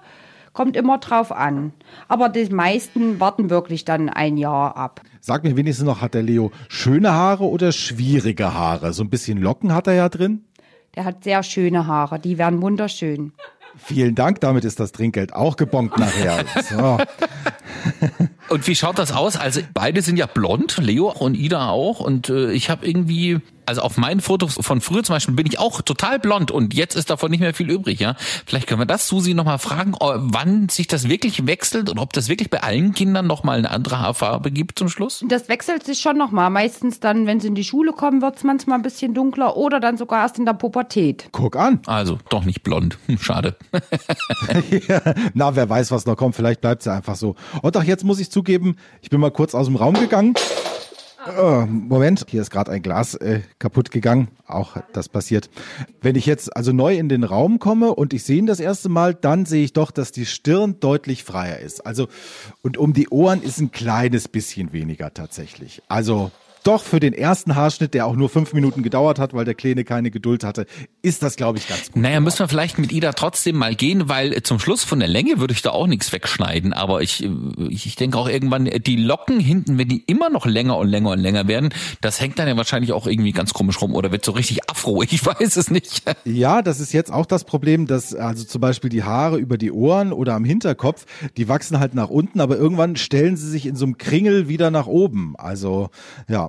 Kommt 0.53 0.77
immer 0.77 0.99
drauf 0.99 1.33
an. 1.33 1.73
Aber 2.09 2.29
die 2.29 2.45
meisten 2.51 3.19
warten 3.19 3.49
wirklich 3.49 3.87
dann 3.87 4.11
ein 4.11 4.37
Jahr 4.37 4.77
ab. 4.77 5.01
Sag 5.21 5.45
mir 5.45 5.57
wenigstens 5.57 5.87
noch, 5.87 6.03
hat 6.03 6.13
der 6.13 6.23
Leo 6.23 6.53
schöne 6.69 7.13
Haare 7.13 7.45
oder 7.45 7.73
schwierige 7.73 8.53
Haare? 8.53 8.93
So 8.93 9.03
ein 9.03 9.09
bisschen 9.09 9.39
Locken 9.39 9.73
hat 9.73 9.87
er 9.87 9.95
ja 9.95 10.09
drin. 10.11 10.45
Der 10.95 11.05
hat 11.05 11.25
sehr 11.25 11.43
schöne 11.43 11.87
Haare, 11.87 12.19
die 12.19 12.39
werden 12.39 12.61
wunderschön. 12.61 13.33
Vielen 13.77 14.15
Dank, 14.15 14.41
damit 14.41 14.65
ist 14.65 14.79
das 14.81 14.93
Trinkgeld 14.93 15.33
auch 15.33 15.57
gebongt 15.57 15.99
nachher. 15.99 16.45
So. 16.69 16.99
Und 18.51 18.67
wie 18.67 18.75
schaut 18.75 18.99
das 18.99 19.13
aus? 19.13 19.37
Also 19.37 19.63
beide 19.73 20.03
sind 20.03 20.19
ja 20.19 20.27
blond, 20.27 20.77
Leo 20.77 21.11
und 21.11 21.35
Ida 21.35 21.71
auch. 21.71 22.01
Und 22.01 22.29
äh, 22.29 22.53
ich 22.53 22.69
habe 22.69 22.87
irgendwie, 22.87 23.41
also 23.67 23.83
auf 23.83 23.97
meinen 23.97 24.21
Fotos 24.21 24.59
von 24.61 24.81
früher 24.81 25.03
zum 25.03 25.15
Beispiel 25.15 25.35
bin 25.35 25.47
ich 25.47 25.59
auch 25.59 25.83
total 25.83 26.19
blond 26.19 26.51
und 26.51 26.75
jetzt 26.75 26.95
ist 26.95 27.11
davon 27.11 27.31
nicht 27.31 27.41
mehr 27.41 27.55
viel 27.55 27.71
übrig, 27.71 28.01
ja. 28.01 28.15
Vielleicht 28.47 28.67
können 28.67 28.81
wir 28.81 28.87
das 28.87 29.09
Susi 29.09 29.35
nochmal 29.35 29.59
fragen, 29.59 29.95
wann 29.99 30.69
sich 30.69 30.87
das 30.87 31.09
wirklich 31.09 31.47
wechselt 31.47 31.91
und 31.91 31.99
ob 31.99 32.13
das 32.13 32.29
wirklich 32.29 32.51
bei 32.51 32.63
allen 32.63 32.95
Kindern 32.95 33.27
nochmal 33.27 33.59
eine 33.59 33.71
andere 33.71 34.01
Haarfarbe 34.01 34.51
gibt 34.51 34.79
zum 34.79 34.89
Schluss. 34.89 35.25
Das 35.29 35.49
wechselt 35.49 35.85
sich 35.85 36.01
schon 36.01 36.17
nochmal. 36.17 36.51
Meistens 36.51 37.01
dann, 37.01 37.27
wenn 37.27 37.41
sie 37.41 37.49
in 37.49 37.55
die 37.55 37.65
Schule 37.65 37.93
kommen, 37.93 38.23
wird 38.23 38.37
es 38.37 38.45
manchmal 38.45 38.79
ein 38.79 38.83
bisschen 38.83 39.15
dunkler 39.15 39.57
oder 39.57 39.81
dann 39.81 39.97
sogar 39.97 40.23
erst 40.23 40.39
in 40.39 40.47
der 40.47 40.55
Pubertät. 40.55 41.29
Guck 41.33 41.57
an. 41.57 41.81
Also 41.87 42.19
doch 42.29 42.45
nicht 42.45 42.63
blond. 42.63 42.99
Hm, 43.07 43.19
Schade. 43.19 43.57
Na, 45.35 45.55
wer 45.57 45.69
weiß, 45.69 45.91
was 45.91 46.07
noch 46.07 46.17
kommt. 46.17 46.37
Vielleicht 46.37 46.61
bleibt 46.61 46.83
sie 46.83 46.93
einfach 46.93 47.17
so. 47.17 47.37
Und 47.63 47.77
auch 47.77 47.85
jetzt 47.85 48.05
muss 48.05 48.21
ich 48.21 48.31
zugeben, 48.31 48.77
ich 49.01 49.11
bin 49.11 49.21
mal 49.21 49.31
kurz 49.31 49.55
aus 49.55 49.67
dem 49.67 49.77
Raum 49.77 49.95
gegangen. 49.95 50.35
Äh, 51.27 51.67
Moment, 51.67 52.25
hier 52.29 52.43
ist 52.43 52.51
gerade 52.51 52.73
ein 52.73 52.83
Glas 52.83 53.15
äh, 53.15 53.41
kaputt 53.59 53.91
gegangen. 53.91 54.29
Auch 54.47 54.77
das 54.93 55.09
passiert. 55.09 55.51
Wenn 56.01 56.17
ich 56.17 56.27
jetzt 56.27 56.57
also 56.57 56.73
neu 56.73 56.97
in 56.97 57.09
den 57.09 57.25
Raum 57.25 57.59
komme 57.59 57.95
und 57.95 58.13
ich 58.13 58.25
sehe 58.25 58.39
ihn 58.39 58.47
das 58.47 58.61
erste 58.61 58.89
Mal, 58.89 59.15
dann 59.15 59.47
sehe 59.47 59.65
ich 59.65 59.73
doch, 59.73 59.91
dass 59.91 60.13
die 60.13 60.27
Stirn 60.27 60.81
deutlich 60.81 61.25
freier 61.25 61.59
ist. 61.59 61.87
Also 61.87 62.09
und 62.63 62.77
um 62.77 62.93
die 62.93 63.09
Ohren 63.09 63.43
ist 63.43 63.61
ein 63.61 63.71
kleines 63.71 64.29
bisschen 64.29 64.73
weniger 64.73 65.15
tatsächlich. 65.15 65.83
Also 65.89 66.31
doch 66.67 66.83
für 66.83 67.01
den 67.01 67.13
ersten 67.13 67.55
Haarschnitt, 67.55 67.95
der 67.95 68.07
auch 68.07 68.17
nur 68.17 68.29
fünf 68.29 68.53
Minuten 68.53 68.83
gedauert 68.83 69.19
hat, 69.19 69.35
weil 69.35 69.45
der 69.45 69.55
Kleine 69.55 69.85
keine 69.85 70.11
Geduld 70.11 70.45
hatte, 70.45 70.67
ist 71.03 71.23
das, 71.23 71.37
glaube 71.37 71.59
ich, 71.59 71.69
ganz 71.69 71.93
gut. 71.93 72.03
Naja, 72.03 72.21
müssen 72.21 72.41
wir 72.41 72.49
vielleicht 72.49 72.79
mit 72.79 72.93
Ida 72.93 73.13
trotzdem 73.13 73.57
mal 73.57 73.75
gehen, 73.75 74.09
weil 74.09 74.43
zum 74.43 74.59
Schluss 74.59 74.85
von 74.85 74.99
der 74.99 75.09
Länge 75.09 75.39
würde 75.39 75.55
ich 75.55 75.63
da 75.63 75.71
auch 75.71 75.87
nichts 75.87 76.13
wegschneiden. 76.13 76.73
Aber 76.73 77.03
ich, 77.03 77.29
ich 77.69 77.87
ich 77.87 77.97
denke 77.97 78.17
auch 78.17 78.29
irgendwann, 78.29 78.65
die 78.65 78.97
Locken 78.97 79.39
hinten, 79.39 79.77
wenn 79.77 79.89
die 79.89 80.03
immer 80.07 80.31
noch 80.31 80.47
länger 80.47 80.79
und 80.79 80.89
länger 80.89 81.11
und 81.11 81.19
länger 81.19 81.47
werden, 81.47 81.75
das 82.01 82.21
hängt 82.23 82.39
dann 82.39 82.49
ja 82.49 82.57
wahrscheinlich 82.57 82.93
auch 82.93 83.07
irgendwie 83.07 83.33
ganz 83.33 83.53
komisch 83.53 83.83
rum 83.83 83.95
oder 83.95 84.13
wird 84.13 84.25
so 84.25 84.33
richtig 84.33 84.71
afro. 84.71 85.03
Ich 85.03 85.27
weiß 85.27 85.57
es 85.57 85.71
nicht. 85.71 86.03
Ja, 86.25 86.63
das 86.63 86.81
ist 86.81 86.93
jetzt 86.93 87.13
auch 87.13 87.27
das 87.27 87.45
Problem, 87.45 87.87
dass 87.87 88.15
also 88.15 88.45
zum 88.45 88.61
Beispiel 88.61 88.89
die 88.89 89.03
Haare 89.03 89.37
über 89.37 89.59
die 89.59 89.73
Ohren 89.73 90.13
oder 90.13 90.35
am 90.35 90.45
Hinterkopf, 90.45 91.05
die 91.37 91.49
wachsen 91.49 91.81
halt 91.81 91.95
nach 91.95 92.09
unten, 92.09 92.41
aber 92.41 92.57
irgendwann 92.57 92.97
stellen 92.97 93.37
sie 93.37 93.51
sich 93.51 93.67
in 93.67 93.77
so 93.77 93.85
einem 93.85 93.99
Kringel 93.99 94.49
wieder 94.49 94.71
nach 94.71 94.87
oben. 94.87 95.35
Also 95.37 95.91
ja. 96.29 96.49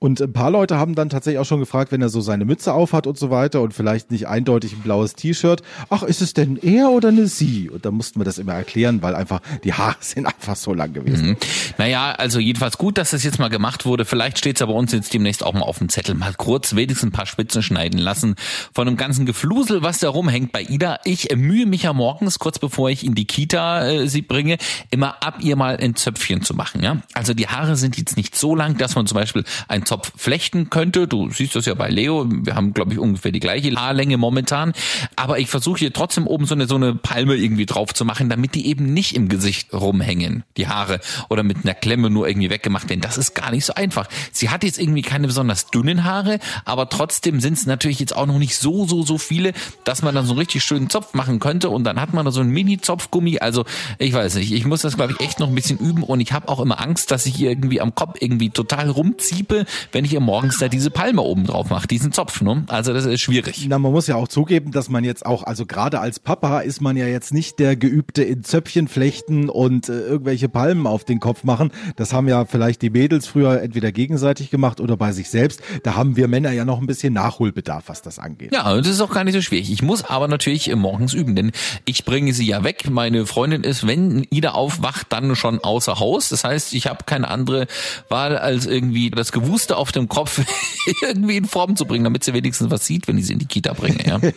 Und 0.00 0.18
ein 0.22 0.32
paar 0.32 0.50
Leute 0.50 0.78
haben 0.78 0.94
dann 0.94 1.10
tatsächlich 1.10 1.38
auch 1.38 1.44
schon 1.44 1.60
gefragt, 1.60 1.92
wenn 1.92 2.00
er 2.00 2.08
so 2.08 2.22
seine 2.22 2.46
Mütze 2.46 2.72
aufhat 2.72 3.06
und 3.06 3.18
so 3.18 3.28
weiter 3.30 3.60
und 3.60 3.74
vielleicht 3.74 4.10
nicht 4.10 4.26
eindeutig 4.26 4.72
ein 4.72 4.80
blaues 4.80 5.14
T-Shirt, 5.14 5.62
ach, 5.90 6.02
ist 6.02 6.22
es 6.22 6.32
denn 6.32 6.56
er 6.56 6.90
oder 6.90 7.08
eine 7.08 7.26
sie? 7.26 7.68
Und 7.68 7.84
da 7.84 7.90
mussten 7.90 8.18
wir 8.18 8.24
das 8.24 8.38
immer 8.38 8.54
erklären, 8.54 9.02
weil 9.02 9.14
einfach 9.14 9.40
die 9.62 9.74
Haare 9.74 9.96
sind 10.00 10.24
einfach 10.24 10.56
so 10.56 10.72
lang 10.72 10.94
gewesen. 10.94 11.28
Mhm. 11.30 11.36
Naja, 11.76 12.12
also 12.12 12.38
jedenfalls 12.38 12.78
gut, 12.78 12.96
dass 12.96 13.10
das 13.10 13.24
jetzt 13.24 13.38
mal 13.38 13.48
gemacht 13.50 13.84
wurde. 13.84 14.06
Vielleicht 14.06 14.38
steht's 14.38 14.60
ja 14.60 14.66
bei 14.66 14.72
uns 14.72 14.90
jetzt 14.92 15.12
demnächst 15.12 15.44
auch 15.44 15.52
mal 15.52 15.62
auf 15.62 15.76
dem 15.76 15.90
Zettel. 15.90 16.14
Mal 16.14 16.32
kurz 16.32 16.74
wenigstens 16.74 17.10
ein 17.10 17.12
paar 17.12 17.26
Spitzen 17.26 17.62
schneiden 17.62 17.98
lassen 17.98 18.36
von 18.72 18.86
dem 18.86 18.96
ganzen 18.96 19.26
Geflusel, 19.26 19.82
was 19.82 19.98
da 19.98 20.08
rumhängt 20.08 20.50
bei 20.50 20.62
Ida. 20.62 21.00
Ich 21.04 21.28
mühe 21.36 21.66
mich 21.66 21.82
ja 21.82 21.92
morgens, 21.92 22.38
kurz 22.38 22.58
bevor 22.58 22.88
ich 22.88 23.04
in 23.04 23.14
die 23.14 23.26
Kita 23.26 23.86
äh, 23.86 24.08
sie 24.08 24.22
bringe, 24.22 24.56
immer 24.90 25.22
ab 25.22 25.40
ihr 25.40 25.56
mal 25.56 25.76
ein 25.76 25.94
Zöpfchen 25.94 26.40
zu 26.40 26.54
machen. 26.54 26.82
Ja, 26.82 27.02
Also 27.12 27.34
die 27.34 27.48
Haare 27.48 27.76
sind 27.76 27.98
jetzt 27.98 28.16
nicht 28.16 28.34
so 28.34 28.56
lang, 28.56 28.78
dass 28.78 28.94
man 28.94 29.06
zum 29.06 29.16
Beispiel 29.16 29.44
einen 29.68 29.84
Zopf 29.90 30.12
flechten 30.16 30.70
könnte. 30.70 31.08
Du 31.08 31.30
siehst 31.30 31.56
das 31.56 31.66
ja 31.66 31.74
bei 31.74 31.88
Leo. 31.88 32.24
Wir 32.28 32.54
haben, 32.54 32.74
glaube 32.74 32.92
ich, 32.92 33.00
ungefähr 33.00 33.32
die 33.32 33.40
gleiche 33.40 33.74
Haarlänge 33.74 34.18
momentan. 34.18 34.72
Aber 35.16 35.40
ich 35.40 35.48
versuche 35.48 35.80
hier 35.80 35.92
trotzdem 35.92 36.28
oben 36.28 36.46
so 36.46 36.54
eine, 36.54 36.68
so 36.68 36.76
eine 36.76 36.94
Palme 36.94 37.34
irgendwie 37.34 37.66
drauf 37.66 37.92
zu 37.92 38.04
machen, 38.04 38.28
damit 38.28 38.54
die 38.54 38.68
eben 38.68 38.94
nicht 38.94 39.16
im 39.16 39.28
Gesicht 39.28 39.72
rumhängen, 39.72 40.44
die 40.56 40.68
Haare. 40.68 41.00
Oder 41.28 41.42
mit 41.42 41.64
einer 41.64 41.74
Klemme 41.74 42.08
nur 42.08 42.28
irgendwie 42.28 42.50
weggemacht 42.50 42.88
werden. 42.88 43.00
Das 43.00 43.18
ist 43.18 43.34
gar 43.34 43.50
nicht 43.50 43.64
so 43.64 43.74
einfach. 43.74 44.06
Sie 44.30 44.48
hat 44.48 44.62
jetzt 44.62 44.78
irgendwie 44.78 45.02
keine 45.02 45.26
besonders 45.26 45.66
dünnen 45.66 46.04
Haare, 46.04 46.38
aber 46.64 46.88
trotzdem 46.88 47.40
sind 47.40 47.54
es 47.54 47.66
natürlich 47.66 47.98
jetzt 47.98 48.14
auch 48.14 48.26
noch 48.26 48.38
nicht 48.38 48.56
so, 48.56 48.86
so, 48.86 49.02
so 49.02 49.18
viele, 49.18 49.54
dass 49.82 50.02
man 50.02 50.14
dann 50.14 50.24
so 50.24 50.34
einen 50.34 50.38
richtig 50.38 50.62
schönen 50.62 50.88
Zopf 50.88 51.14
machen 51.14 51.40
könnte 51.40 51.68
und 51.68 51.82
dann 51.82 52.00
hat 52.00 52.14
man 52.14 52.24
da 52.24 52.30
so 52.30 52.40
einen 52.40 52.50
Mini-Zopfgummi. 52.50 53.40
Also 53.40 53.64
ich 53.98 54.12
weiß 54.12 54.36
nicht, 54.36 54.52
ich 54.52 54.66
muss 54.66 54.82
das 54.82 54.96
glaube 54.96 55.14
ich 55.14 55.26
echt 55.26 55.40
noch 55.40 55.48
ein 55.48 55.54
bisschen 55.56 55.78
üben 55.78 56.04
und 56.04 56.20
ich 56.20 56.32
habe 56.32 56.48
auch 56.48 56.60
immer 56.60 56.80
Angst, 56.80 57.10
dass 57.10 57.26
ich 57.26 57.40
irgendwie 57.40 57.80
am 57.80 57.92
Kopf 57.96 58.18
irgendwie 58.20 58.50
total 58.50 58.88
rumziepe, 58.88 59.66
wenn 59.92 60.04
ich 60.04 60.12
ihr 60.12 60.20
morgens 60.20 60.58
da 60.58 60.68
diese 60.68 60.90
Palme 60.90 61.22
oben 61.22 61.46
drauf 61.46 61.70
mache, 61.70 61.86
diesen 61.86 62.12
Zopf. 62.12 62.40
Ne? 62.40 62.64
Also 62.68 62.92
das 62.92 63.04
ist 63.04 63.20
schwierig. 63.20 63.66
Na, 63.68 63.78
man 63.78 63.92
muss 63.92 64.06
ja 64.06 64.16
auch 64.16 64.28
zugeben, 64.28 64.72
dass 64.72 64.88
man 64.88 65.04
jetzt 65.04 65.26
auch, 65.26 65.42
also 65.44 65.66
gerade 65.66 66.00
als 66.00 66.18
Papa 66.18 66.60
ist 66.60 66.80
man 66.80 66.96
ja 66.96 67.06
jetzt 67.06 67.32
nicht 67.32 67.58
der 67.58 67.76
geübte 67.76 68.22
in 68.22 68.44
Zöpfchen 68.44 68.88
flechten 68.88 69.48
und 69.48 69.88
äh, 69.88 70.00
irgendwelche 70.00 70.48
Palmen 70.48 70.86
auf 70.86 71.04
den 71.04 71.20
Kopf 71.20 71.44
machen. 71.44 71.70
Das 71.96 72.12
haben 72.12 72.28
ja 72.28 72.44
vielleicht 72.44 72.82
die 72.82 72.90
Mädels 72.90 73.26
früher 73.26 73.60
entweder 73.62 73.92
gegenseitig 73.92 74.50
gemacht 74.50 74.80
oder 74.80 74.96
bei 74.96 75.12
sich 75.12 75.30
selbst. 75.30 75.60
Da 75.82 75.94
haben 75.94 76.16
wir 76.16 76.28
Männer 76.28 76.52
ja 76.52 76.64
noch 76.64 76.80
ein 76.80 76.86
bisschen 76.86 77.12
Nachholbedarf, 77.12 77.84
was 77.88 78.02
das 78.02 78.18
angeht. 78.18 78.52
Ja, 78.52 78.76
das 78.76 78.88
ist 78.88 79.00
auch 79.00 79.12
gar 79.12 79.24
nicht 79.24 79.34
so 79.34 79.42
schwierig. 79.42 79.70
Ich 79.70 79.82
muss 79.82 80.04
aber 80.04 80.28
natürlich 80.28 80.74
morgens 80.74 81.14
üben, 81.14 81.36
denn 81.36 81.52
ich 81.84 82.04
bringe 82.04 82.32
sie 82.32 82.46
ja 82.46 82.64
weg. 82.64 82.88
Meine 82.90 83.26
Freundin 83.26 83.62
ist, 83.62 83.86
wenn 83.86 84.26
Ida 84.30 84.52
aufwacht, 84.52 85.06
dann 85.10 85.36
schon 85.36 85.60
außer 85.60 85.98
Haus. 85.98 86.28
Das 86.28 86.44
heißt, 86.44 86.74
ich 86.74 86.86
habe 86.86 87.04
keine 87.04 87.28
andere 87.28 87.66
Wahl, 88.08 88.36
als 88.36 88.66
irgendwie 88.66 89.10
das 89.10 89.32
Gewuste 89.70 89.76
auf 89.76 89.92
dem 89.92 90.08
Kopf 90.08 90.40
irgendwie 91.02 91.36
in 91.36 91.44
Form 91.44 91.76
zu 91.76 91.86
bringen, 91.86 92.04
damit 92.04 92.24
sie 92.24 92.34
wenigstens 92.34 92.70
was 92.70 92.86
sieht, 92.86 93.08
wenn 93.08 93.18
ich 93.18 93.26
sie 93.26 93.34
in 93.34 93.38
die 93.38 93.46
Kita 93.46 93.72
bringe. 93.72 94.06
Ja. 94.06 94.20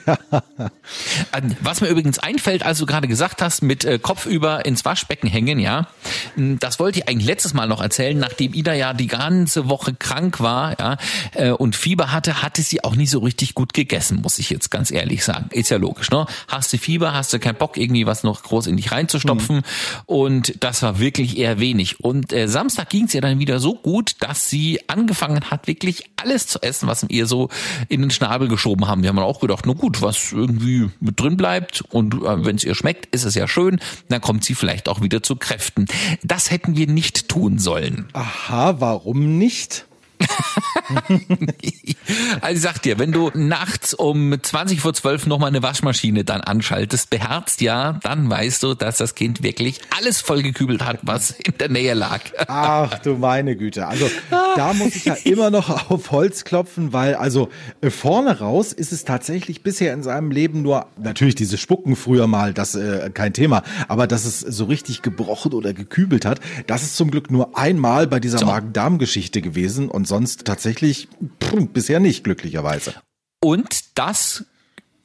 Ähm, 1.34 1.56
was 1.62 1.82
mir 1.82 1.88
übrigens 1.88 2.20
einfällt, 2.20 2.64
als 2.64 2.78
du 2.78 2.86
gerade 2.86 3.08
gesagt 3.08 3.42
hast, 3.42 3.64
mit 3.64 3.86
äh, 3.86 4.00
Kopf 4.00 4.26
über 4.26 4.66
ins 4.66 4.86
Waschbecken 4.86 5.28
hängen, 5.28 5.60
ja, 5.60 5.88
das 6.36 6.80
wollte 6.80 7.00
ich 7.00 7.08
eigentlich 7.08 7.28
letztes 7.28 7.54
Mal 7.54 7.68
noch 7.68 7.82
erzählen, 7.82 8.18
nachdem 8.18 8.54
Ida 8.54 8.74
ja 8.74 8.94
die 8.94 9.08
ganze 9.08 9.70
Woche 9.70 9.94
krank 9.94 10.40
war, 10.40 10.78
ja, 10.80 10.98
äh, 11.34 11.52
und 11.52 11.76
Fieber 11.76 12.12
hatte, 12.12 12.42
hatte 12.42 12.62
sie 12.62 12.84
auch 12.84 12.96
nicht 12.96 13.10
so 13.10 13.20
richtig 13.20 13.56
gut 13.56 13.74
gegessen, 13.74 14.22
muss 14.22 14.40
ich 14.40 14.50
jetzt 14.50 14.70
ganz 14.72 14.92
ehrlich 14.92 15.24
sagen. 15.24 15.50
Ist 15.52 15.70
ja 15.70 15.78
logisch, 15.78 16.12
ne? 16.12 16.26
Hast 16.48 16.72
du 16.74 16.78
Fieber, 16.78 17.14
hast 17.14 17.34
du 17.34 17.40
keinen 17.40 17.56
Bock, 17.56 17.78
irgendwie 17.78 18.06
was 18.06 18.24
noch 18.24 18.44
groß 18.44 18.68
in 18.68 18.78
dich 18.78 18.92
reinzustopfen. 18.92 19.58
Mhm. 19.58 19.64
Und 20.06 20.64
das 20.64 20.82
war 20.84 21.00
wirklich 21.00 21.38
eher 21.38 21.60
wenig. 21.60 22.02
Und 22.02 22.34
äh, 22.34 22.48
Samstag 22.48 22.90
ging 22.90 23.06
es 23.06 23.14
ihr 23.14 23.22
dann 23.22 23.40
wieder 23.40 23.60
so 23.60 23.76
gut, 23.76 24.16
dass 24.20 24.50
sie 24.50 24.82
angefangen 24.88 25.23
hat, 25.30 25.68
wirklich 25.68 26.04
alles 26.18 26.48
zu 26.48 26.62
essen, 26.62 26.88
was 26.88 27.06
ihr 27.10 27.26
so 27.26 27.50
in 27.90 28.02
den 28.02 28.12
Schnabel 28.12 28.48
geschoben 28.48 28.88
haben. 28.88 29.04
Wir 29.04 29.10
haben 29.10 29.20
auch 29.20 29.40
gedacht, 29.40 29.66
na 29.66 29.74
gut, 29.74 30.02
was 30.02 30.32
irgendwie 30.32 30.90
mit 31.00 31.20
drin 31.20 31.38
bleibt 31.38 31.82
und 31.90 32.16
äh, 32.16 32.46
wenn 32.46 32.56
es 32.56 32.64
ihr 32.64 32.76
schmeckt, 32.76 33.14
ist 33.14 33.24
es 33.24 33.36
ja 33.36 33.48
schön, 33.48 33.80
dann 34.10 34.22
kommt 34.22 34.44
sie 34.44 34.56
vielleicht 34.56 34.90
auch 34.90 35.02
wieder 35.02 35.24
zu 35.24 35.36
Kräften. 35.36 35.88
Das 36.24 36.52
hätten 36.52 36.76
wir 36.76 36.88
nicht 36.88 37.30
tun 37.30 37.60
sollen. 37.60 38.08
Aha, 38.14 38.76
warum 38.80 39.38
nicht? 39.38 39.86
also 42.42 42.56
ich 42.56 42.62
sag 42.62 42.82
dir, 42.82 43.00
wenn 43.00 43.12
du 43.12 43.32
nachts 43.34 43.94
um 43.94 44.36
20 44.42 44.82
vor 44.82 44.94
12 44.94 45.28
nochmal 45.28 45.50
eine 45.50 45.64
Waschmaschine 45.64 46.24
dann 46.24 46.42
anschaltest, 46.42 47.10
beherzt 47.10 47.62
ja, 47.62 48.00
dann 48.04 48.30
weißt 48.30 48.64
du, 48.64 48.74
dass 48.74 48.98
das 48.98 49.16
Kind 49.16 49.44
wirklich 49.44 49.80
alles 49.98 50.22
vollgekübelt 50.22 50.86
hat, 50.86 51.00
was 51.04 51.32
in 51.32 51.54
der 51.60 51.70
Nähe 51.70 51.94
lag. 51.94 52.22
Ach 52.48 52.98
du 53.00 53.16
meine 53.16 53.56
Güte. 53.56 53.88
Also 53.88 54.10
da 54.30 54.74
muss 54.74 54.96
ich 54.96 55.06
ja 55.06 55.16
immer 55.24 55.50
noch 55.50 55.90
auf 55.90 56.12
Holz 56.12 56.44
klopfen, 56.44 56.94
weil 56.94 57.16
also 57.16 57.50
äh, 57.82 57.90
vorne 57.90 58.40
raus 58.40 58.74
ist 58.74 58.92
es 58.92 59.06
tatsächlich 59.06 59.64
bisher 59.64 59.94
in 59.94 60.04
seinem 60.04 60.32
Leben 60.32 60.62
nur, 60.62 60.88
natürlich 60.98 61.36
diese 61.36 61.58
Spucken 61.58 61.96
früher 61.96 62.28
mal, 62.28 62.54
das 62.54 62.76
äh, 62.76 63.10
kein 63.14 63.34
Thema, 63.34 63.64
aber 63.88 64.08
dass 64.08 64.26
es 64.26 64.40
so 64.40 64.66
richtig 64.66 65.02
gebrochen 65.02 65.54
oder 65.54 65.74
gekübelt 65.74 66.26
hat, 66.26 66.40
das 66.68 66.84
ist 66.84 66.96
zum 66.96 67.12
Glück 67.12 67.32
nur 67.32 67.58
einmal 67.58 68.08
bei 68.08 68.20
dieser 68.20 68.40
so. 68.40 68.46
Magen-Darm-Geschichte 68.46 69.42
gewesen 69.42 69.90
und 69.90 70.08
sonst 70.14 70.46
tatsächlich 70.46 71.08
pff, 71.42 71.74
bisher 71.74 72.00
nicht, 72.00 72.24
glücklicherweise. 72.24 72.94
Und 73.42 73.98
das 73.98 74.46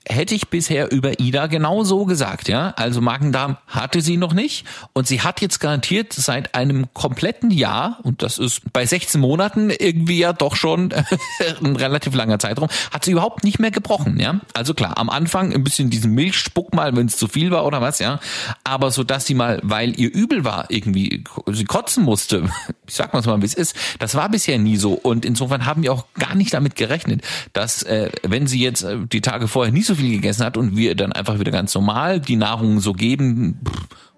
hätte 0.08 0.34
ich 0.34 0.48
bisher 0.48 0.90
über 0.90 1.20
Ida 1.20 1.46
genau 1.46 1.84
so 1.84 2.04
gesagt, 2.04 2.48
ja. 2.48 2.72
Also 2.76 3.00
Magen-Darm 3.00 3.58
hatte 3.66 4.00
sie 4.00 4.16
noch 4.16 4.32
nicht 4.32 4.66
und 4.92 5.06
sie 5.06 5.20
hat 5.20 5.40
jetzt 5.40 5.60
garantiert 5.60 6.12
seit 6.12 6.54
einem 6.54 6.86
kompletten 6.94 7.50
Jahr, 7.50 7.98
und 8.02 8.22
das 8.22 8.38
ist 8.38 8.72
bei 8.72 8.86
16 8.86 9.20
Monaten 9.20 9.70
irgendwie 9.70 10.18
ja 10.18 10.32
doch 10.32 10.56
schon 10.56 10.92
ein 11.62 11.76
relativ 11.76 12.14
langer 12.14 12.38
Zeitraum, 12.38 12.68
hat 12.90 13.04
sie 13.04 13.12
überhaupt 13.12 13.44
nicht 13.44 13.58
mehr 13.58 13.70
gebrochen, 13.70 14.18
ja. 14.18 14.40
Also 14.54 14.74
klar, 14.74 14.98
am 14.98 15.10
Anfang 15.10 15.52
ein 15.52 15.64
bisschen 15.64 15.90
diesen 15.90 16.14
Milchspuck 16.14 16.74
mal, 16.74 16.96
wenn 16.96 17.06
es 17.06 17.16
zu 17.16 17.28
viel 17.28 17.50
war 17.50 17.66
oder 17.66 17.80
was, 17.80 17.98
ja. 17.98 18.20
Aber 18.64 18.90
so, 18.90 19.04
dass 19.04 19.26
sie 19.26 19.34
mal, 19.34 19.60
weil 19.62 19.98
ihr 19.98 20.12
übel 20.12 20.44
war, 20.44 20.66
irgendwie 20.70 21.24
sie 21.46 21.64
kotzen 21.64 22.04
musste, 22.04 22.48
ich 22.86 22.94
sag 22.94 23.12
mal 23.12 23.22
mal, 23.22 23.42
wie 23.42 23.46
es 23.46 23.54
ist, 23.54 23.76
das 23.98 24.14
war 24.14 24.28
bisher 24.30 24.58
nie 24.58 24.76
so 24.76 24.94
und 24.94 25.24
insofern 25.24 25.66
haben 25.66 25.82
wir 25.82 25.92
auch 25.92 26.06
gar 26.18 26.34
nicht 26.34 26.54
damit 26.54 26.76
gerechnet, 26.76 27.22
dass 27.52 27.82
äh, 27.82 28.10
wenn 28.22 28.46
sie 28.46 28.60
jetzt 28.60 28.82
äh, 28.82 28.96
die 29.12 29.20
Tage 29.20 29.48
vorher 29.48 29.72
nie 29.72 29.82
so 29.82 29.97
viel 29.98 30.12
gegessen 30.12 30.44
hat 30.44 30.56
und 30.56 30.76
wir 30.76 30.94
dann 30.94 31.12
einfach 31.12 31.38
wieder 31.38 31.52
ganz 31.52 31.74
normal 31.74 32.20
die 32.20 32.36
Nahrung 32.36 32.80
so 32.80 32.92
geben, 32.92 33.60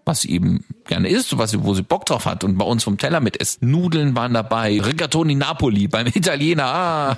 was 0.05 0.23
sie 0.23 0.31
eben 0.31 0.65
gerne 0.87 1.09
isst, 1.09 1.39
was 1.39 1.53
sie, 1.53 1.63
wo 1.63 1.75
sie 1.75 1.83
Bock 1.83 2.07
drauf 2.07 2.27
hat 2.27 2.43
und 2.45 2.59
bei 2.59 2.65
uns 2.65 2.85
vom 2.85 2.99
Teller 2.99 3.21
mit 3.21 3.37
isst. 3.37 3.63
Nudeln 3.63 4.17
waren 4.17 4.35
dabei, 4.35 4.81
Rigatoni 4.81 5.35
Napoli 5.35 5.89
beim 5.89 6.07
Italiener, 6.15 6.65
ah, 6.65 7.17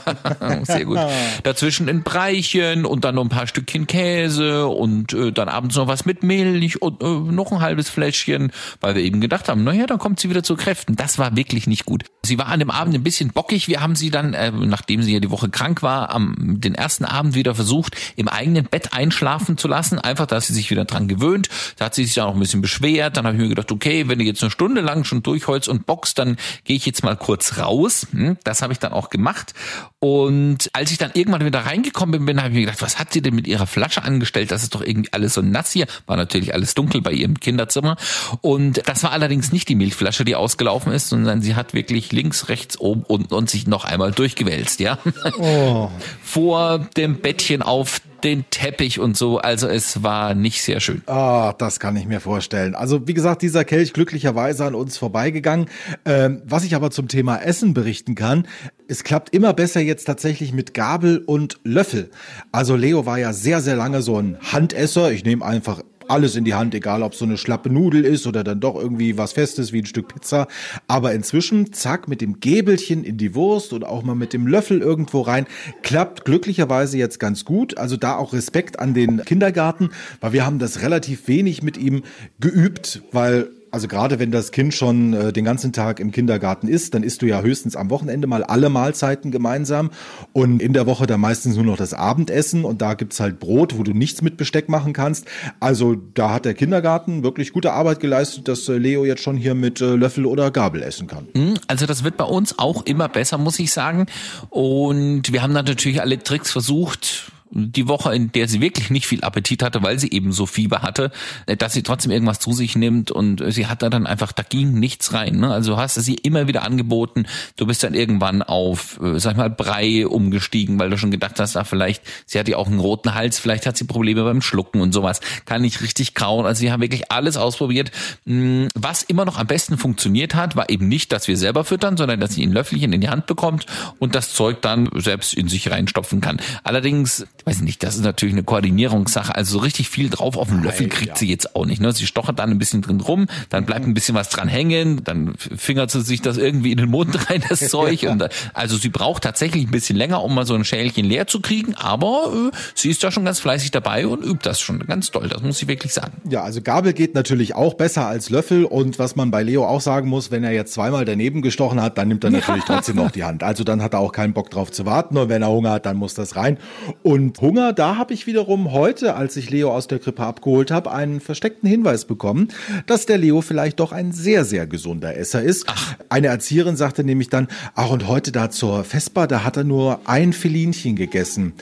sehr 0.63 0.85
gut. 0.85 0.99
Dazwischen 1.43 1.89
ein 1.89 2.03
Breichen 2.03 2.85
und 2.85 3.05
dann 3.05 3.15
noch 3.15 3.23
ein 3.23 3.29
paar 3.29 3.47
Stückchen 3.47 3.87
Käse 3.87 4.67
und 4.67 5.13
äh, 5.13 5.33
dann 5.33 5.49
abends 5.49 5.77
noch 5.77 5.87
was 5.87 6.05
mit 6.05 6.23
Milch 6.23 6.83
und 6.83 7.03
äh, 7.03 7.07
noch 7.07 7.53
ein 7.53 7.61
halbes 7.61 7.89
Fläschchen, 7.89 8.53
weil 8.81 8.95
wir 8.95 9.03
eben 9.03 9.21
gedacht 9.21 9.49
haben, 9.49 9.65
naja, 9.65 9.87
dann 9.87 9.99
kommt 9.99 10.21
sie 10.21 10.29
wieder 10.29 10.43
zu 10.43 10.57
Kräften. 10.57 10.97
Das 10.97 11.19
war 11.19 11.35
wirklich 11.37 11.67
nicht 11.67 11.87
gut. 11.87 12.05
Sie 12.25 12.39
war 12.39 12.47
an 12.47 12.61
dem 12.61 12.71
Abend 12.71 12.95
ein 12.95 13.03
bisschen 13.03 13.31
bockig. 13.31 13.69
Wir 13.69 13.81
haben 13.81 13.97
sie 13.97 14.11
dann, 14.11 14.35
äh, 14.35 14.51
nachdem 14.51 15.03
sie 15.03 15.15
ja 15.15 15.21
die 15.21 15.31
Woche 15.31 15.49
krank 15.49 15.83
war, 15.83 16.11
am 16.11 16.61
den 16.61 16.75
ersten 16.75 17.05
Abend 17.05 17.35
wieder 17.35 17.55
versucht, 17.55 17.97
im 18.17 18.29
eigenen 18.29 18.65
Bett 18.65 18.93
einschlafen 18.93 19.57
zu 19.57 19.67
lassen, 19.67 19.99
einfach, 19.99 20.27
dass 20.27 20.47
sie 20.47 20.53
sich 20.53 20.71
wieder 20.71 20.85
dran 20.85 21.09
gewöhnt. 21.09 21.49
Da 21.77 21.87
hat 21.87 21.95
sie 21.95 22.05
sich 22.05 22.15
dann 22.15 22.27
auch 22.27 22.35
ein 22.35 22.41
bisschen 22.41 22.61
beschwert. 22.61 22.72
Dann 23.17 23.27
habe 23.27 23.37
ich 23.37 23.43
mir 23.43 23.49
gedacht, 23.49 23.73
okay, 23.73 24.09
wenn 24.09 24.19
du 24.19 24.25
jetzt 24.25 24.43
eine 24.43 24.51
Stunde 24.51 24.81
lang 24.81 25.05
schon 25.05 25.23
durchholst 25.23 25.69
und 25.69 25.87
boxt, 25.87 26.19
dann 26.19 26.37
gehe 26.65 26.77
ich 26.77 26.87
jetzt 26.87 27.05
mal 27.05 27.17
kurz 27.17 27.59
raus. 27.59 28.07
Hm, 28.13 28.39
das 28.45 28.63
habe 28.63 28.73
ich 28.73 28.79
dann 28.79 28.93
auch 28.93 29.11
gemacht. 29.11 29.55
Und 30.05 30.69
als 30.73 30.91
ich 30.91 30.99
dann 30.99 31.13
irgendwann 31.15 31.45
wieder 31.45 31.61
reingekommen 31.61 32.27
bin, 32.27 32.39
habe 32.39 32.49
ich 32.49 32.55
mir 32.55 32.61
gedacht, 32.63 32.83
was 32.83 32.99
hat 32.99 33.13
sie 33.13 33.23
denn 33.23 33.37
mit 33.37 33.47
ihrer 33.47 33.69
Flasche 33.69 34.03
angestellt? 34.03 34.51
Das 34.51 34.65
ist 34.65 34.75
doch 34.75 34.83
irgendwie 34.83 35.13
alles 35.13 35.35
so 35.35 35.43
nass 35.43 35.71
hier. 35.71 35.87
War 36.07 36.17
natürlich 36.17 36.55
alles 36.55 36.75
dunkel 36.75 37.01
bei 37.03 37.13
ihrem 37.13 37.39
Kinderzimmer. 37.39 37.97
Und 38.41 38.83
das 38.89 39.05
war 39.05 39.13
allerdings 39.13 39.53
nicht 39.53 39.69
die 39.69 39.77
Milchflasche, 39.77 40.25
die 40.25 40.35
ausgelaufen 40.35 40.91
ist, 40.93 41.09
sondern 41.09 41.41
sie 41.41 41.55
hat 41.55 41.73
wirklich 41.73 42.11
links, 42.11 42.49
rechts, 42.49 42.81
oben, 42.81 43.05
unten 43.05 43.33
und 43.33 43.49
sich 43.49 43.69
noch 43.69 43.85
einmal 43.85 44.11
durchgewälzt, 44.11 44.81
ja. 44.81 44.99
Oh. 45.39 45.89
Vor 46.25 46.81
dem 46.97 47.21
Bettchen 47.21 47.63
auf 47.63 48.01
den 48.25 48.45
Teppich 48.51 49.01
und 49.01 49.17
so. 49.17 49.39
Also 49.39 49.69
es 49.69 50.03
war 50.03 50.35
nicht 50.35 50.63
sehr 50.63 50.81
schön. 50.81 51.03
Ah, 51.07 51.55
das 51.59 51.81
kann 51.81 51.97
ich 51.97 52.07
mir 52.07 52.21
vorstellen. 52.21 52.75
Also 52.75 53.07
wie 53.07 53.15
gesagt, 53.15 53.43
dieser 53.43 53.65
Kelch 53.65 53.93
glücklicherweise 53.93 54.65
an 54.65 54.75
uns 54.75 54.97
vorbeigegangen. 54.97 55.67
Ähm, 56.05 56.43
was 56.45 56.65
ich 56.65 56.75
aber 56.75 56.91
zum 56.91 57.09
Thema 57.09 57.37
Essen 57.39 57.75
berichten 57.75 58.15
kann, 58.15 58.47
es 58.93 59.05
klappt 59.05 59.35
immer 59.35 59.55
besser 59.55 59.81
jetzt 59.81 60.05
tatsächlich 60.05 60.53
mit 60.53 60.75
Gabel 60.75 61.23
und 61.25 61.59
Löffel. 61.65 62.11
Also 62.53 62.77
Leo 62.77 63.07
war 63.07 63.19
ja 63.19 63.33
sehr, 63.33 63.63
sehr 63.63 63.75
lange 63.75 64.03
so 64.03 64.19
ein 64.19 64.37
Handesser. 64.53 65.11
Ich 65.13 65.25
nehme 65.25 65.43
einfach 65.47 65.83
alles 66.09 66.37
in 66.37 66.45
die 66.45 66.53
Hand, 66.53 66.75
egal 66.75 67.03
ob 67.03 67.15
so 67.15 67.25
eine 67.25 67.39
schlappe 67.39 67.71
Nudel 67.71 68.05
ist 68.05 68.27
oder 68.27 68.45
dann 68.45 68.61
doch 68.61 68.77
irgendwie 68.77 69.17
was 69.17 69.33
Festes 69.33 69.73
wie 69.73 69.79
ein 69.79 69.87
Stück 69.87 70.09
Pizza. 70.09 70.47
Aber 70.89 71.15
inzwischen, 71.15 71.73
zack, 71.73 72.07
mit 72.07 72.21
dem 72.21 72.39
Gäbelchen 72.41 73.03
in 73.03 73.17
die 73.17 73.35
Wurst 73.35 73.73
oder 73.73 73.89
auch 73.89 74.03
mal 74.03 74.15
mit 74.15 74.35
dem 74.35 74.47
Löffel 74.47 74.83
irgendwo 74.83 75.23
rein, 75.23 75.47
klappt 75.83 76.27
glücklicherweise 76.27 76.99
jetzt 76.99 77.19
ganz 77.19 77.47
gut. 77.47 77.79
Also 77.79 77.97
da 77.97 78.17
auch 78.17 78.35
Respekt 78.35 78.79
an 78.79 78.93
den 78.93 79.25
Kindergarten, 79.25 79.89
weil 80.21 80.35
wir 80.35 80.45
haben 80.45 80.59
das 80.59 80.83
relativ 80.83 81.29
wenig 81.29 81.63
mit 81.63 81.79
ihm 81.79 82.03
geübt, 82.41 83.01
weil 83.11 83.49
Also 83.73 83.89
gerade 83.89 84.19
wenn 84.19 84.31
das 84.31 84.53
Kind 84.53 84.75
schon 84.75 85.15
äh, 85.15 85.33
den 85.33 85.45
ganzen 85.45 85.73
Tag 85.73 85.99
im 85.99 86.13
Kindergarten 86.13 86.69
ist, 86.69 86.93
dann 86.95 87.03
isst 87.03 87.23
du 87.23 87.27
ja 87.27 87.41
höchstens 87.41 87.75
am 87.75 87.89
Wochenende 87.89 88.27
mal 88.27 88.45
alle 88.45 88.69
Mahlzeiten 88.69 89.31
gemeinsam 89.31 89.91
und 90.35 90.61
in 90.61 90.75
der 90.75 90.87
Woche 90.87 91.07
dann 91.07 91.21
meistens 91.21 91.57
nur 91.57 91.65
noch 91.65 91.79
das 91.79 91.95
Abendessen 91.95 92.65
und 92.67 92.83
da 92.83 92.95
gibt's 92.95 93.19
halt 93.19 93.41
Brot, 93.41 93.79
wo 93.79 93.83
du 93.83 93.93
nichts 93.93 94.21
mit 94.21 94.37
Besteck 94.37 94.69
machen 94.69 94.93
kannst. 94.93 95.27
Also 95.59 95.97
da 96.15 96.35
hat 96.35 96.45
der 96.45 96.55
Kindergarten 96.55 97.23
wirklich 97.25 97.53
gute 97.53 97.73
Arbeit 97.73 98.01
geleistet, 98.01 98.47
dass 98.47 98.69
äh, 98.69 98.77
Leo 98.77 99.05
jetzt 99.05 99.23
schon 99.23 99.37
hier 99.39 99.55
mit 99.55 99.81
äh, 99.81 99.95
Löffel 99.95 100.27
oder 100.27 100.51
Gabel 100.51 100.83
essen 100.83 101.07
kann. 101.07 101.27
Hm, 101.35 101.55
Also 101.67 101.87
das 101.87 102.05
wird 102.05 102.19
bei 102.19 102.25
uns 102.25 102.59
auch 102.59 102.85
immer 102.85 103.09
besser, 103.09 103.39
muss 103.39 103.59
ich 103.59 103.73
sagen. 103.73 104.07
Und 104.51 105.33
wir 105.33 105.43
haben 105.43 105.55
dann 105.55 105.65
natürlich 105.65 106.03
alle 106.03 106.19
Tricks 106.23 106.51
versucht. 106.51 107.33
Die 107.55 107.87
Woche, 107.87 108.15
in 108.15 108.33
der 108.33 108.49
sie 108.49 108.61
wirklich 108.61 108.91
nicht 108.91 109.07
viel 109.07 109.23
Appetit 109.23 109.63
hatte, 109.63 109.83
weil 109.83 109.99
sie 109.99 110.11
eben 110.11 110.33
so 110.33 110.47
Fieber 110.47 110.83
hatte, 110.83 111.11
äh, 111.47 111.57
dass 111.57 111.73
sie 111.73 111.83
trotzdem 111.83 112.11
irgendwas 112.13 112.39
zu 112.39 112.53
sich 112.53 112.77
nimmt 112.77 113.11
und 113.11 113.43
sie 113.53 113.67
hat 113.67 113.83
da 113.83 113.91
dann 113.91 114.07
einfach, 114.07 114.33
da 114.33 114.43
ging 114.43 114.75
nichts 114.75 115.13
rein. 115.13 115.37
Ne? 115.37 115.53
Also 115.53 115.77
hast 115.77 115.97
du 115.97 116.01
sie 116.01 116.15
immer 116.15 116.49
wieder 116.49 116.63
angeboten. 116.63 117.27
Du 117.57 117.67
bist 117.67 117.83
dann 117.85 117.95
irgendwann 117.95 118.43
auf, 118.43 119.01
äh, 119.03 119.19
sag 119.19 119.33
ich 119.33 119.37
mal, 119.37 119.51
Brei 119.51 120.07
umgestiegen, 120.07 120.79
weil 120.79 120.91
du 120.91 120.99
schon 120.99 121.11
gedacht 121.11 121.39
hast, 121.41 121.57
ah, 121.57 121.65
vielleicht, 121.65 122.03
sie 122.27 122.39
hat 122.39 122.49
ja 122.49 122.57
auch 122.57 122.67
einen 122.67 122.81
roten 122.81 123.15
Hals, 123.15 123.39
vielleicht 123.39 123.67
hat 123.67 123.77
sie 123.77 123.85
Probleme 123.85 124.25
beim 124.25 124.43
Schlucken 124.43 124.81
und 124.81 124.93
sowas. 124.93 125.21
Kann 125.45 125.63
nicht 125.63 125.83
richtig 125.83 126.15
kauen. 126.15 126.47
Also 126.47 126.63
wir 126.63 126.73
haben 126.73 126.81
wirklich 126.81 127.13
alles 127.13 127.37
ausprobiert. 127.37 127.91
Hm, 128.27 128.69
Was 128.75 129.03
immer 129.03 129.25
noch 129.25 129.39
am 129.39 129.47
besten 129.47 129.79
funktioniert 129.79 130.35
hat, 130.35 130.57
war 130.57 130.71
eben 130.71 130.89
nicht, 130.89 131.13
dass 131.13 131.29
wir 131.29 131.37
selber 131.37 131.65
füttern, 131.65 131.97
sondern 131.97 132.21
dass 132.21 132.35
sie 132.35 132.45
ein 132.45 132.53
Löffelchen 132.53 132.93
in 132.93 133.01
die 133.01 133.09
Hand 133.09 133.27
bekommt 133.27 133.67
und 133.99 134.15
das 134.15 134.33
Zeug 134.33 134.63
dann 134.63 134.89
selbst 134.95 135.35
in 135.35 135.49
sich 135.49 135.71
reinstopfen 135.71 136.21
kann. 136.21 136.41
Allerdings, 136.65 137.27
weiß 137.45 137.61
nicht, 137.63 137.83
das 137.83 137.97
ist 137.97 138.03
natürlich 138.05 138.35
eine 138.35 138.43
Koordinierungssache. 138.45 139.35
Also 139.35 139.53
so 139.53 139.59
richtig 139.59 139.89
viel 139.89 140.09
drauf 140.11 140.37
auf 140.37 140.49
den 140.49 140.63
Löffel 140.63 140.89
kriegt 140.89 141.19
sie 141.19 141.29
jetzt 141.29 141.55
auch 141.57 141.67
nicht. 141.67 141.81
Ne? 141.81 141.93
Sie 141.93 142.07
stochert 142.07 142.39
dann 142.39 142.51
ein 142.51 142.59
bisschen 142.59 142.83
drin 142.83 143.01
rum, 143.01 143.27
dann 143.51 143.65
bleibt 143.67 143.87
ein 143.87 143.95
bisschen 143.95 144.15
was 144.15 144.29
dran 144.29 144.49
hängen, 144.49 145.03
dann 145.05 145.35
fingert 145.37 145.91
sie 145.91 146.03
sich 146.03 146.23
das 146.23 146.37
irgendwie 146.39 146.73
in 146.73 146.79
den 146.79 146.91
Mund 146.91 147.17
rein, 147.31 147.43
das 147.49 147.61
Zeug. 147.69 148.05
Und, 148.09 148.19
da- 148.19 148.29
also 148.55 148.77
sie 148.77 148.89
braucht 148.89 149.23
tatsächlich 149.23 149.65
ein 149.65 149.71
bisschen 149.71 149.97
länger, 149.97 150.23
um 150.23 150.35
mal 150.35 150.47
so 150.47 150.55
ein 150.55 150.65
Schälchen 150.65 151.05
leer 151.05 151.27
zu 151.27 151.41
kriegen, 151.41 151.75
aber 151.75 152.51
äh, 152.53 152.57
sie 152.75 152.91
ist 152.91 153.03
da 153.05 153.11
schon 153.11 153.25
ganz 153.25 153.41
fleißig 153.41 153.71
dabei 153.71 154.07
und 154.07 154.23
übt 154.25 154.41
das 154.49 154.61
schon 154.61 154.79
ganz 154.87 155.11
toll. 155.11 155.29
Das 155.29 155.43
muss 155.43 155.61
ich 155.63 155.69
wirklich 155.69 155.93
sagen. 155.93 156.13
Ja, 156.29 156.43
also 156.43 156.61
Gabel 156.63 156.93
geht 156.93 157.15
natürlich 157.15 157.55
auch 157.55 157.75
besser 157.75 158.07
als 158.07 158.31
Löffel 158.31 158.65
und 158.65 158.99
was 158.99 159.17
man 159.17 159.31
bei 159.31 159.43
Leo 159.43 159.67
auch 159.67 159.81
sagen 159.81 160.09
muss, 160.09 160.31
wenn 160.31 160.45
er 160.45 160.53
jetzt 160.53 160.73
zweimal 160.75 161.05
daneben 161.05 161.43
gestochen 161.43 161.81
hat, 161.81 161.99
dann 161.99 162.09
nimmt 162.09 162.25
er 162.25 162.31
natürlich 162.31 162.65
trotzdem 162.67 162.97
noch 162.97 163.11
die 163.11 163.25
Hand. 163.25 163.43
Also 163.43 163.65
dann 163.65 163.83
hat 163.83 163.95
er 163.95 164.01
auch 164.01 164.13
keinen 164.13 164.33
Bock 164.33 164.51
drauf 164.51 164.71
zu 164.71 164.87
warten 164.87 165.17
und 165.17 165.29
wenn 165.29 165.43
er 165.43 165.49
Hunger 165.49 165.73
hat, 165.73 165.87
dann 165.87 165.97
muss 165.97 166.15
das 166.15 166.37
rein. 166.37 166.59
Und 167.03 167.32
Hunger, 167.41 167.73
da 167.73 167.97
habe 167.97 168.15
ich 168.15 168.27
wiederum 168.27 168.73
heute, 168.73 169.15
als 169.15 169.37
ich 169.37 169.51
Leo 169.51 169.73
aus 169.73 169.89
der 169.89 169.99
Krippe 169.99 170.25
abgeholt 170.25 170.71
habe, 170.71 170.93
einen 170.93 171.21
versteckten 171.21 171.69
Hinweis 171.69 172.05
bekommen, 172.05 172.49
dass 172.87 173.07
der 173.07 173.19
Leo 173.19 173.41
vielleicht 173.41 173.81
doch 173.81 173.93
ein 173.93 174.13
sehr, 174.13 174.45
sehr 174.45 174.67
gesunder 174.67 175.17
Esser 175.17 175.43
ist. 175.43 175.67
Eine 176.09 176.29
Erzieherin 176.29 176.77
sagte 176.77 177.05
nämlich 177.05 177.29
dann, 177.29 177.49
ach 177.75 177.91
und 177.91 178.09
heute 178.09 178.33
da 178.33 178.51
zur 178.51 178.85
Vespa, 178.85 179.27
da 179.27 179.45
hat 179.45 179.57
er 179.57 179.65
nur 179.65 180.01
ein 180.05 180.33
Filinchen 180.33 180.97
gegessen. 180.97 181.55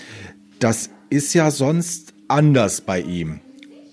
Das 0.59 0.91
ist 1.11 1.35
ja 1.35 1.51
sonst 1.51 2.15
anders 2.29 2.81
bei 2.81 3.01
ihm. 3.01 3.41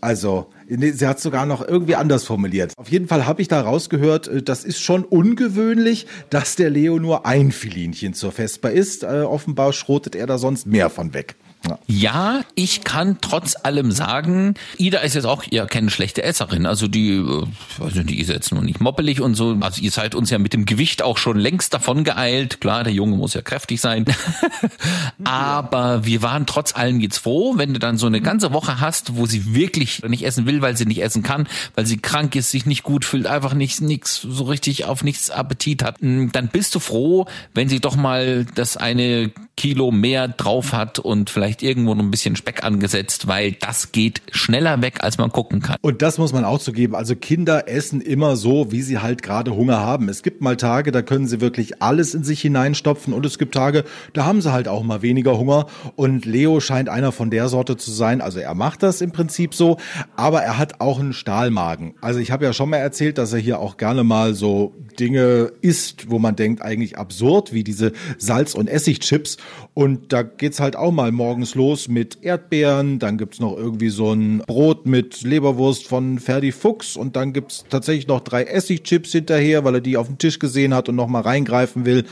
Also, 0.01 0.47
nee, 0.67 0.91
sie 0.91 1.07
hat 1.07 1.19
sogar 1.19 1.45
noch 1.45 1.67
irgendwie 1.67 1.95
anders 1.95 2.23
formuliert. 2.23 2.73
Auf 2.77 2.89
jeden 2.89 3.07
Fall 3.07 3.25
habe 3.25 3.41
ich 3.41 3.47
da 3.47 3.61
rausgehört, 3.61 4.27
äh, 4.27 4.43
das 4.43 4.63
ist 4.63 4.79
schon 4.79 5.03
ungewöhnlich, 5.03 6.07
dass 6.29 6.55
der 6.55 6.69
Leo 6.69 6.99
nur 6.99 7.25
ein 7.25 7.51
Filinchen 7.51 8.13
zur 8.13 8.31
Vespa 8.31 8.69
isst. 8.69 9.03
Äh, 9.03 9.21
offenbar 9.21 9.73
schrotet 9.73 10.15
er 10.15 10.27
da 10.27 10.37
sonst 10.37 10.67
mehr 10.67 10.89
von 10.89 11.13
weg. 11.13 11.35
Ja. 11.67 11.79
Ja, 11.87 12.41
ich 12.55 12.83
kann 12.83 13.17
trotz 13.21 13.55
allem 13.63 13.91
sagen, 13.91 14.53
Ida 14.77 14.99
ist 14.99 15.15
jetzt 15.15 15.25
auch 15.25 15.43
ja 15.49 15.65
keine 15.65 15.89
schlechte 15.89 16.23
Esserin. 16.23 16.65
Also 16.65 16.87
die, 16.87 17.15
äh, 17.15 17.45
also 17.79 18.03
die 18.03 18.19
ist 18.19 18.29
jetzt 18.29 18.51
nur 18.53 18.63
nicht 18.63 18.79
moppelig 18.79 19.21
und 19.21 19.35
so. 19.35 19.57
Also 19.61 19.81
ihr 19.81 19.91
seid 19.91 20.15
uns 20.15 20.29
ja 20.29 20.37
mit 20.37 20.53
dem 20.53 20.65
Gewicht 20.65 21.01
auch 21.01 21.17
schon 21.17 21.37
längst 21.37 21.73
davon 21.73 22.03
geeilt. 22.03 22.61
Klar, 22.61 22.83
der 22.83 22.93
Junge 22.93 23.17
muss 23.17 23.33
ja 23.33 23.41
kräftig 23.41 23.81
sein. 23.81 24.05
Aber 25.23 26.05
wir 26.05 26.21
waren 26.21 26.45
trotz 26.45 26.75
allem 26.75 26.99
jetzt 26.99 27.17
froh, 27.17 27.53
wenn 27.57 27.73
du 27.73 27.79
dann 27.79 27.97
so 27.97 28.07
eine 28.07 28.21
ganze 28.21 28.53
Woche 28.53 28.79
hast, 28.79 29.15
wo 29.15 29.25
sie 29.25 29.53
wirklich 29.53 30.03
nicht 30.03 30.25
essen 30.25 30.45
will, 30.45 30.61
weil 30.61 30.77
sie 30.77 30.85
nicht 30.85 31.01
essen 31.01 31.23
kann, 31.23 31.47
weil 31.75 31.85
sie 31.85 31.97
krank 31.97 32.35
ist, 32.35 32.51
sich 32.51 32.65
nicht 32.65 32.83
gut 32.83 33.05
fühlt, 33.05 33.27
einfach 33.27 33.53
nicht 33.53 33.81
nix 33.81 34.21
so 34.21 34.45
richtig 34.45 34.85
auf 34.85 35.03
nichts 35.03 35.29
Appetit 35.29 35.83
hat. 35.83 36.01
mm, 36.01 36.27
Dann 36.31 36.47
bist 36.49 36.75
du 36.75 36.79
froh, 36.79 37.25
wenn 37.53 37.69
sie 37.69 37.79
doch 37.79 37.95
mal 37.95 38.45
das 38.55 38.77
eine 38.77 39.31
Kilo 39.57 39.91
mehr 39.91 40.27
drauf 40.27 40.71
hat 40.71 40.99
und 40.99 41.29
vielleicht 41.31 41.63
irgendwo 41.63 41.95
noch 41.95 42.03
ein 42.03 42.11
bisschen 42.11 42.35
Speck 42.35 42.63
angesetzt, 42.63 43.27
weil 43.27 43.53
das 43.53 43.91
geht 43.91 44.21
schneller 44.31 44.81
weg, 44.81 44.99
als 45.01 45.17
man 45.17 45.31
gucken 45.31 45.61
kann. 45.61 45.77
Und 45.81 46.03
das 46.03 46.19
muss 46.19 46.31
man 46.31 46.45
auch 46.45 46.59
zugeben. 46.59 46.95
Also 46.95 47.15
Kinder 47.15 47.67
essen 47.67 47.99
immer 47.99 48.35
so, 48.35 48.71
wie 48.71 48.83
sie 48.83 48.99
halt 48.99 49.23
gerade 49.23 49.55
Hunger 49.55 49.79
haben. 49.79 50.09
Es 50.09 50.21
gibt 50.21 50.41
mal 50.41 50.57
Tage, 50.57 50.91
da 50.91 51.01
können 51.01 51.27
sie 51.27 51.41
wirklich 51.41 51.81
alles 51.81 52.13
in 52.13 52.23
sich 52.23 52.39
hineinstopfen 52.39 53.13
und 53.13 53.25
es 53.25 53.39
gibt 53.39 53.55
Tage, 53.55 53.83
da 54.13 54.25
haben 54.25 54.41
sie 54.41 54.53
halt 54.53 54.67
auch 54.67 54.83
mal 54.83 55.01
weniger 55.01 55.37
Hunger. 55.37 55.65
Und 55.95 56.25
Leo 56.25 56.59
scheint 56.59 56.87
einer 56.87 57.11
von 57.11 57.31
der 57.31 57.49
Sorte 57.49 57.77
zu 57.77 57.91
sein. 57.91 58.21
Also 58.21 58.39
er 58.39 58.53
macht 58.53 58.83
das 58.83 59.01
im 59.01 59.11
Prinzip 59.11 59.55
so, 59.55 59.77
aber 60.15 60.43
er 60.43 60.59
hat 60.59 60.79
auch 60.81 60.99
einen 60.99 61.13
Stahlmagen. 61.13 61.95
Also 61.99 62.19
ich 62.19 62.29
habe 62.29 62.45
ja 62.45 62.53
schon 62.53 62.69
mal 62.69 62.77
erzählt, 62.77 63.17
dass 63.17 63.33
er 63.33 63.39
hier 63.39 63.59
auch 63.59 63.77
gerne 63.77 64.03
mal 64.03 64.35
so 64.35 64.75
Dinge 64.99 65.51
isst, 65.61 66.11
wo 66.11 66.19
man 66.19 66.35
denkt, 66.35 66.61
eigentlich 66.61 66.97
absurd, 66.97 67.53
wie 67.53 67.63
diese 67.63 67.93
Salz- 68.19 68.53
und 68.53 68.67
Essigchips. 68.67 69.37
Und 69.73 70.11
da 70.13 70.23
geht's 70.23 70.59
halt 70.59 70.75
auch 70.75 70.91
mal 70.91 71.11
morgens 71.11 71.55
los 71.55 71.87
mit 71.87 72.23
Erdbeeren, 72.23 72.99
dann 72.99 73.17
gibt's 73.17 73.39
noch 73.39 73.55
irgendwie 73.55 73.89
so 73.89 74.11
ein 74.11 74.39
Brot 74.39 74.85
mit 74.85 75.21
Leberwurst 75.21 75.87
von 75.87 76.19
Ferdi 76.19 76.51
Fuchs 76.51 76.95
und 76.95 77.15
dann 77.15 77.33
gibt's 77.33 77.65
tatsächlich 77.69 78.07
noch 78.07 78.21
drei 78.21 78.43
Essigchips 78.43 79.11
hinterher, 79.11 79.63
weil 79.63 79.75
er 79.75 79.81
die 79.81 79.97
auf 79.97 80.07
dem 80.07 80.17
Tisch 80.17 80.39
gesehen 80.39 80.73
hat 80.73 80.89
und 80.89 80.95
noch 80.95 81.07
mal 81.07 81.21
reingreifen 81.21 81.85
will. 81.85 82.05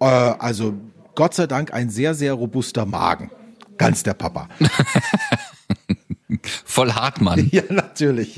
Äh, 0.00 0.04
also 0.04 0.74
Gott 1.14 1.34
sei 1.34 1.46
Dank 1.46 1.72
ein 1.72 1.88
sehr, 1.88 2.14
sehr 2.14 2.34
robuster 2.34 2.84
Magen. 2.84 3.30
Ganz 3.78 4.02
der 4.02 4.14
Papa. 4.14 4.48
Voll 6.64 6.92
Hartmann. 6.92 7.50
Ja, 7.56 7.62
natürlich. 7.70 8.34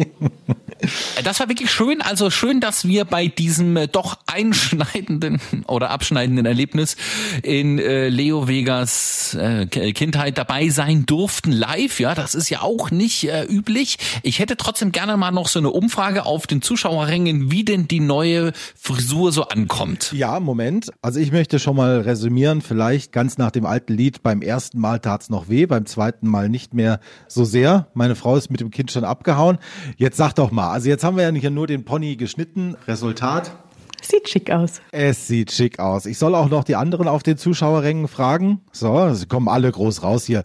Das 1.25 1.41
war 1.41 1.49
wirklich 1.49 1.73
schön. 1.73 2.03
Also 2.03 2.31
schön, 2.31 2.61
dass 2.61 2.87
wir 2.87 3.05
bei 3.05 3.27
diesem 3.27 3.77
äh, 3.77 3.89
doch 3.89 4.19
einschneidenden 4.27 5.41
oder 5.67 5.91
abschneidenden 5.91 6.47
Erlebnis 6.47 6.97
in 7.43 7.79
äh, 7.79 8.09
Leo 8.09 8.47
Vegas 8.47 9.35
äh, 9.35 9.67
Kindheit 9.67 10.39
dabei 10.39 10.69
sein 10.69 11.07
durften 11.07 11.51
live. 11.51 11.99
Ja, 11.99 12.15
das 12.15 12.35
ist 12.35 12.51
ja 12.51 12.61
auch 12.61 12.91
nicht 12.91 13.25
äh, 13.25 13.45
üblich. 13.45 13.99
Ich 14.23 14.39
hätte 14.39 14.57
trotzdem 14.57 14.93
gerne 14.93 15.17
mal 15.17 15.33
noch 15.33 15.49
so 15.49 15.59
eine 15.59 15.71
Umfrage 15.71 16.27
auf 16.27 16.47
den 16.47 16.63
Zuschauerrängen, 16.63 17.51
wie 17.51 17.65
denn 17.65 17.89
die 17.89 18.01
neue 18.01 18.53
Frisur 18.77 19.33
so 19.33 19.49
ankommt. 19.49 20.13
Ja, 20.13 20.39
Moment. 20.39 20.91
Also 21.03 21.19
ich 21.19 21.33
möchte 21.33 21.59
schon 21.59 21.77
mal 21.77 22.03
resümieren, 22.03 22.61
vielleicht 22.61 23.11
ganz 23.13 23.39
nach 23.39 23.51
dem 23.51 23.67
alten 23.67 23.95
Lied, 23.95 24.23
beim 24.23 24.43
ersten 24.43 24.79
Mal 24.79 25.01
tat's 25.01 25.31
noch 25.31 25.49
weh, 25.49 25.67
beim 25.67 25.87
zweiten 25.87 26.29
Mal 26.29 26.49
nicht 26.49 26.75
mehr 26.75 27.01
so 27.27 27.45
sehr. 27.45 27.78
Meine 27.95 28.15
Frau 28.15 28.37
ist 28.37 28.51
mit 28.51 28.61
dem 28.61 28.71
Kind 28.71 28.91
schon 28.91 29.05
abgehauen. 29.05 29.59
Jetzt 29.97 30.17
sag 30.17 30.33
doch 30.35 30.51
mal, 30.51 30.71
also 30.71 30.89
jetzt 30.89 31.05
haben 31.05 31.17
wir 31.17 31.25
ja 31.25 31.33
nicht 31.33 31.49
nur 31.49 31.67
den 31.67 31.85
Pony 31.85 32.17
geschnitten. 32.17 32.77
Resultat? 32.87 33.53
Sieht 34.01 34.29
schick 34.29 34.51
aus. 34.51 34.81
Es 34.93 35.27
sieht 35.27 35.51
schick 35.51 35.81
aus. 35.81 36.07
Ich 36.07 36.19
soll 36.19 36.35
auch 36.35 36.49
noch 36.49 36.65
die 36.65 36.77
anderen 36.77 37.09
auf 37.09 37.23
den 37.23 37.37
Zuschauerrängen 37.37 38.09
fragen. 38.09 38.61
So, 38.73 39.13
sie 39.13 39.27
kommen 39.27 39.49
alle 39.49 39.71
groß 39.71 40.03
raus 40.03 40.25
hier. 40.25 40.45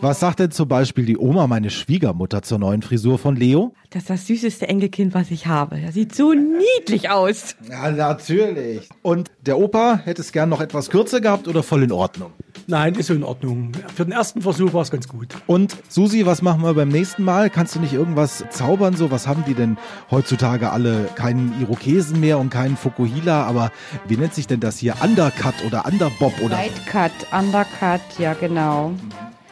Was 0.00 0.20
sagt 0.20 0.40
denn 0.40 0.50
zum 0.50 0.68
Beispiel 0.68 1.04
die 1.04 1.16
Oma, 1.16 1.46
meine 1.46 1.70
Schwiegermutter, 1.70 2.42
zur 2.42 2.58
neuen 2.58 2.82
Frisur 2.82 3.18
von 3.18 3.36
Leo? 3.36 3.72
Das 3.90 4.02
ist 4.02 4.10
das 4.10 4.26
süßeste 4.26 4.68
Enkelkind, 4.68 5.14
was 5.14 5.30
ich 5.30 5.46
habe. 5.46 5.78
Er 5.78 5.92
sieht 5.92 6.14
so 6.14 6.32
niedlich 6.32 7.10
aus. 7.10 7.54
Ja, 7.70 7.90
natürlich. 7.90 8.88
Und 9.02 9.30
der 9.42 9.58
Opa 9.58 10.00
hätte 10.04 10.22
es 10.22 10.32
gern 10.32 10.48
noch 10.48 10.60
etwas 10.60 10.90
kürzer 10.90 11.20
gehabt 11.20 11.46
oder 11.46 11.62
voll 11.62 11.84
in 11.84 11.92
Ordnung? 11.92 12.32
Nein, 12.66 12.94
ist 12.94 13.06
so 13.06 13.14
in 13.14 13.24
Ordnung. 13.24 13.72
Für 13.94 14.04
den 14.04 14.12
ersten 14.12 14.42
Versuch 14.42 14.72
war 14.72 14.82
es 14.82 14.90
ganz 14.90 15.08
gut. 15.08 15.34
Und 15.46 15.76
Susi, 15.88 16.26
was 16.26 16.42
machen 16.42 16.62
wir 16.62 16.74
beim 16.74 16.88
nächsten 16.88 17.24
Mal? 17.24 17.50
Kannst 17.50 17.74
du 17.74 17.80
nicht 17.80 17.92
irgendwas 17.92 18.44
zaubern? 18.50 18.96
So, 18.96 19.10
was 19.10 19.26
haben 19.26 19.44
die 19.46 19.54
denn 19.54 19.76
heutzutage 20.10 20.70
alle? 20.70 21.08
Keinen 21.14 21.54
Irokesen 21.60 22.20
mehr 22.20 22.38
und 22.38 22.50
keinen 22.50 22.76
Fukuhila, 22.76 23.44
aber 23.44 23.70
wie 24.06 24.16
nennt 24.16 24.34
sich 24.34 24.46
denn 24.46 24.60
das 24.60 24.78
hier? 24.78 24.94
Undercut 25.02 25.54
oder 25.66 25.86
Underbob 25.86 26.32
oder 26.42 26.58
Sidecut, 26.58 27.12
Undercut, 27.32 28.00
ja 28.18 28.34
genau. 28.34 28.92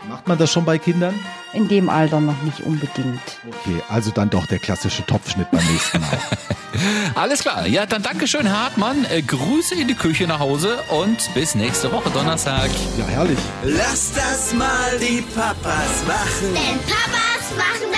Macht 0.08 0.28
man 0.28 0.38
das 0.38 0.50
schon 0.52 0.64
bei 0.64 0.78
Kindern? 0.78 1.14
In 1.52 1.68
dem 1.68 1.88
Alter 1.88 2.20
noch 2.20 2.40
nicht 2.42 2.60
unbedingt. 2.60 3.20
Okay, 3.46 3.82
also 3.88 4.10
dann 4.10 4.30
doch 4.30 4.46
der 4.46 4.58
klassische 4.58 5.04
Topfschnitt 5.04 5.50
beim 5.50 5.64
nächsten 5.64 6.00
Mal. 6.00 6.18
Alles 7.14 7.40
klar. 7.40 7.66
Ja, 7.66 7.86
dann 7.86 8.02
Dankeschön, 8.02 8.50
Hartmann. 8.50 9.04
Äh, 9.10 9.22
Grüße 9.22 9.74
in 9.74 9.88
die 9.88 9.94
Küche 9.94 10.26
nach 10.26 10.38
Hause 10.38 10.78
und 10.88 11.32
bis 11.34 11.54
nächste 11.54 11.92
Woche 11.92 12.10
Donnerstag. 12.10 12.70
ja, 12.98 13.06
herrlich. 13.06 13.38
Lass 13.64 14.12
das 14.14 14.54
mal 14.54 14.98
die 15.00 15.22
Papas 15.34 16.04
machen. 16.06 16.54
Denn 16.54 16.78
Papas 16.86 17.56
machen 17.56 17.90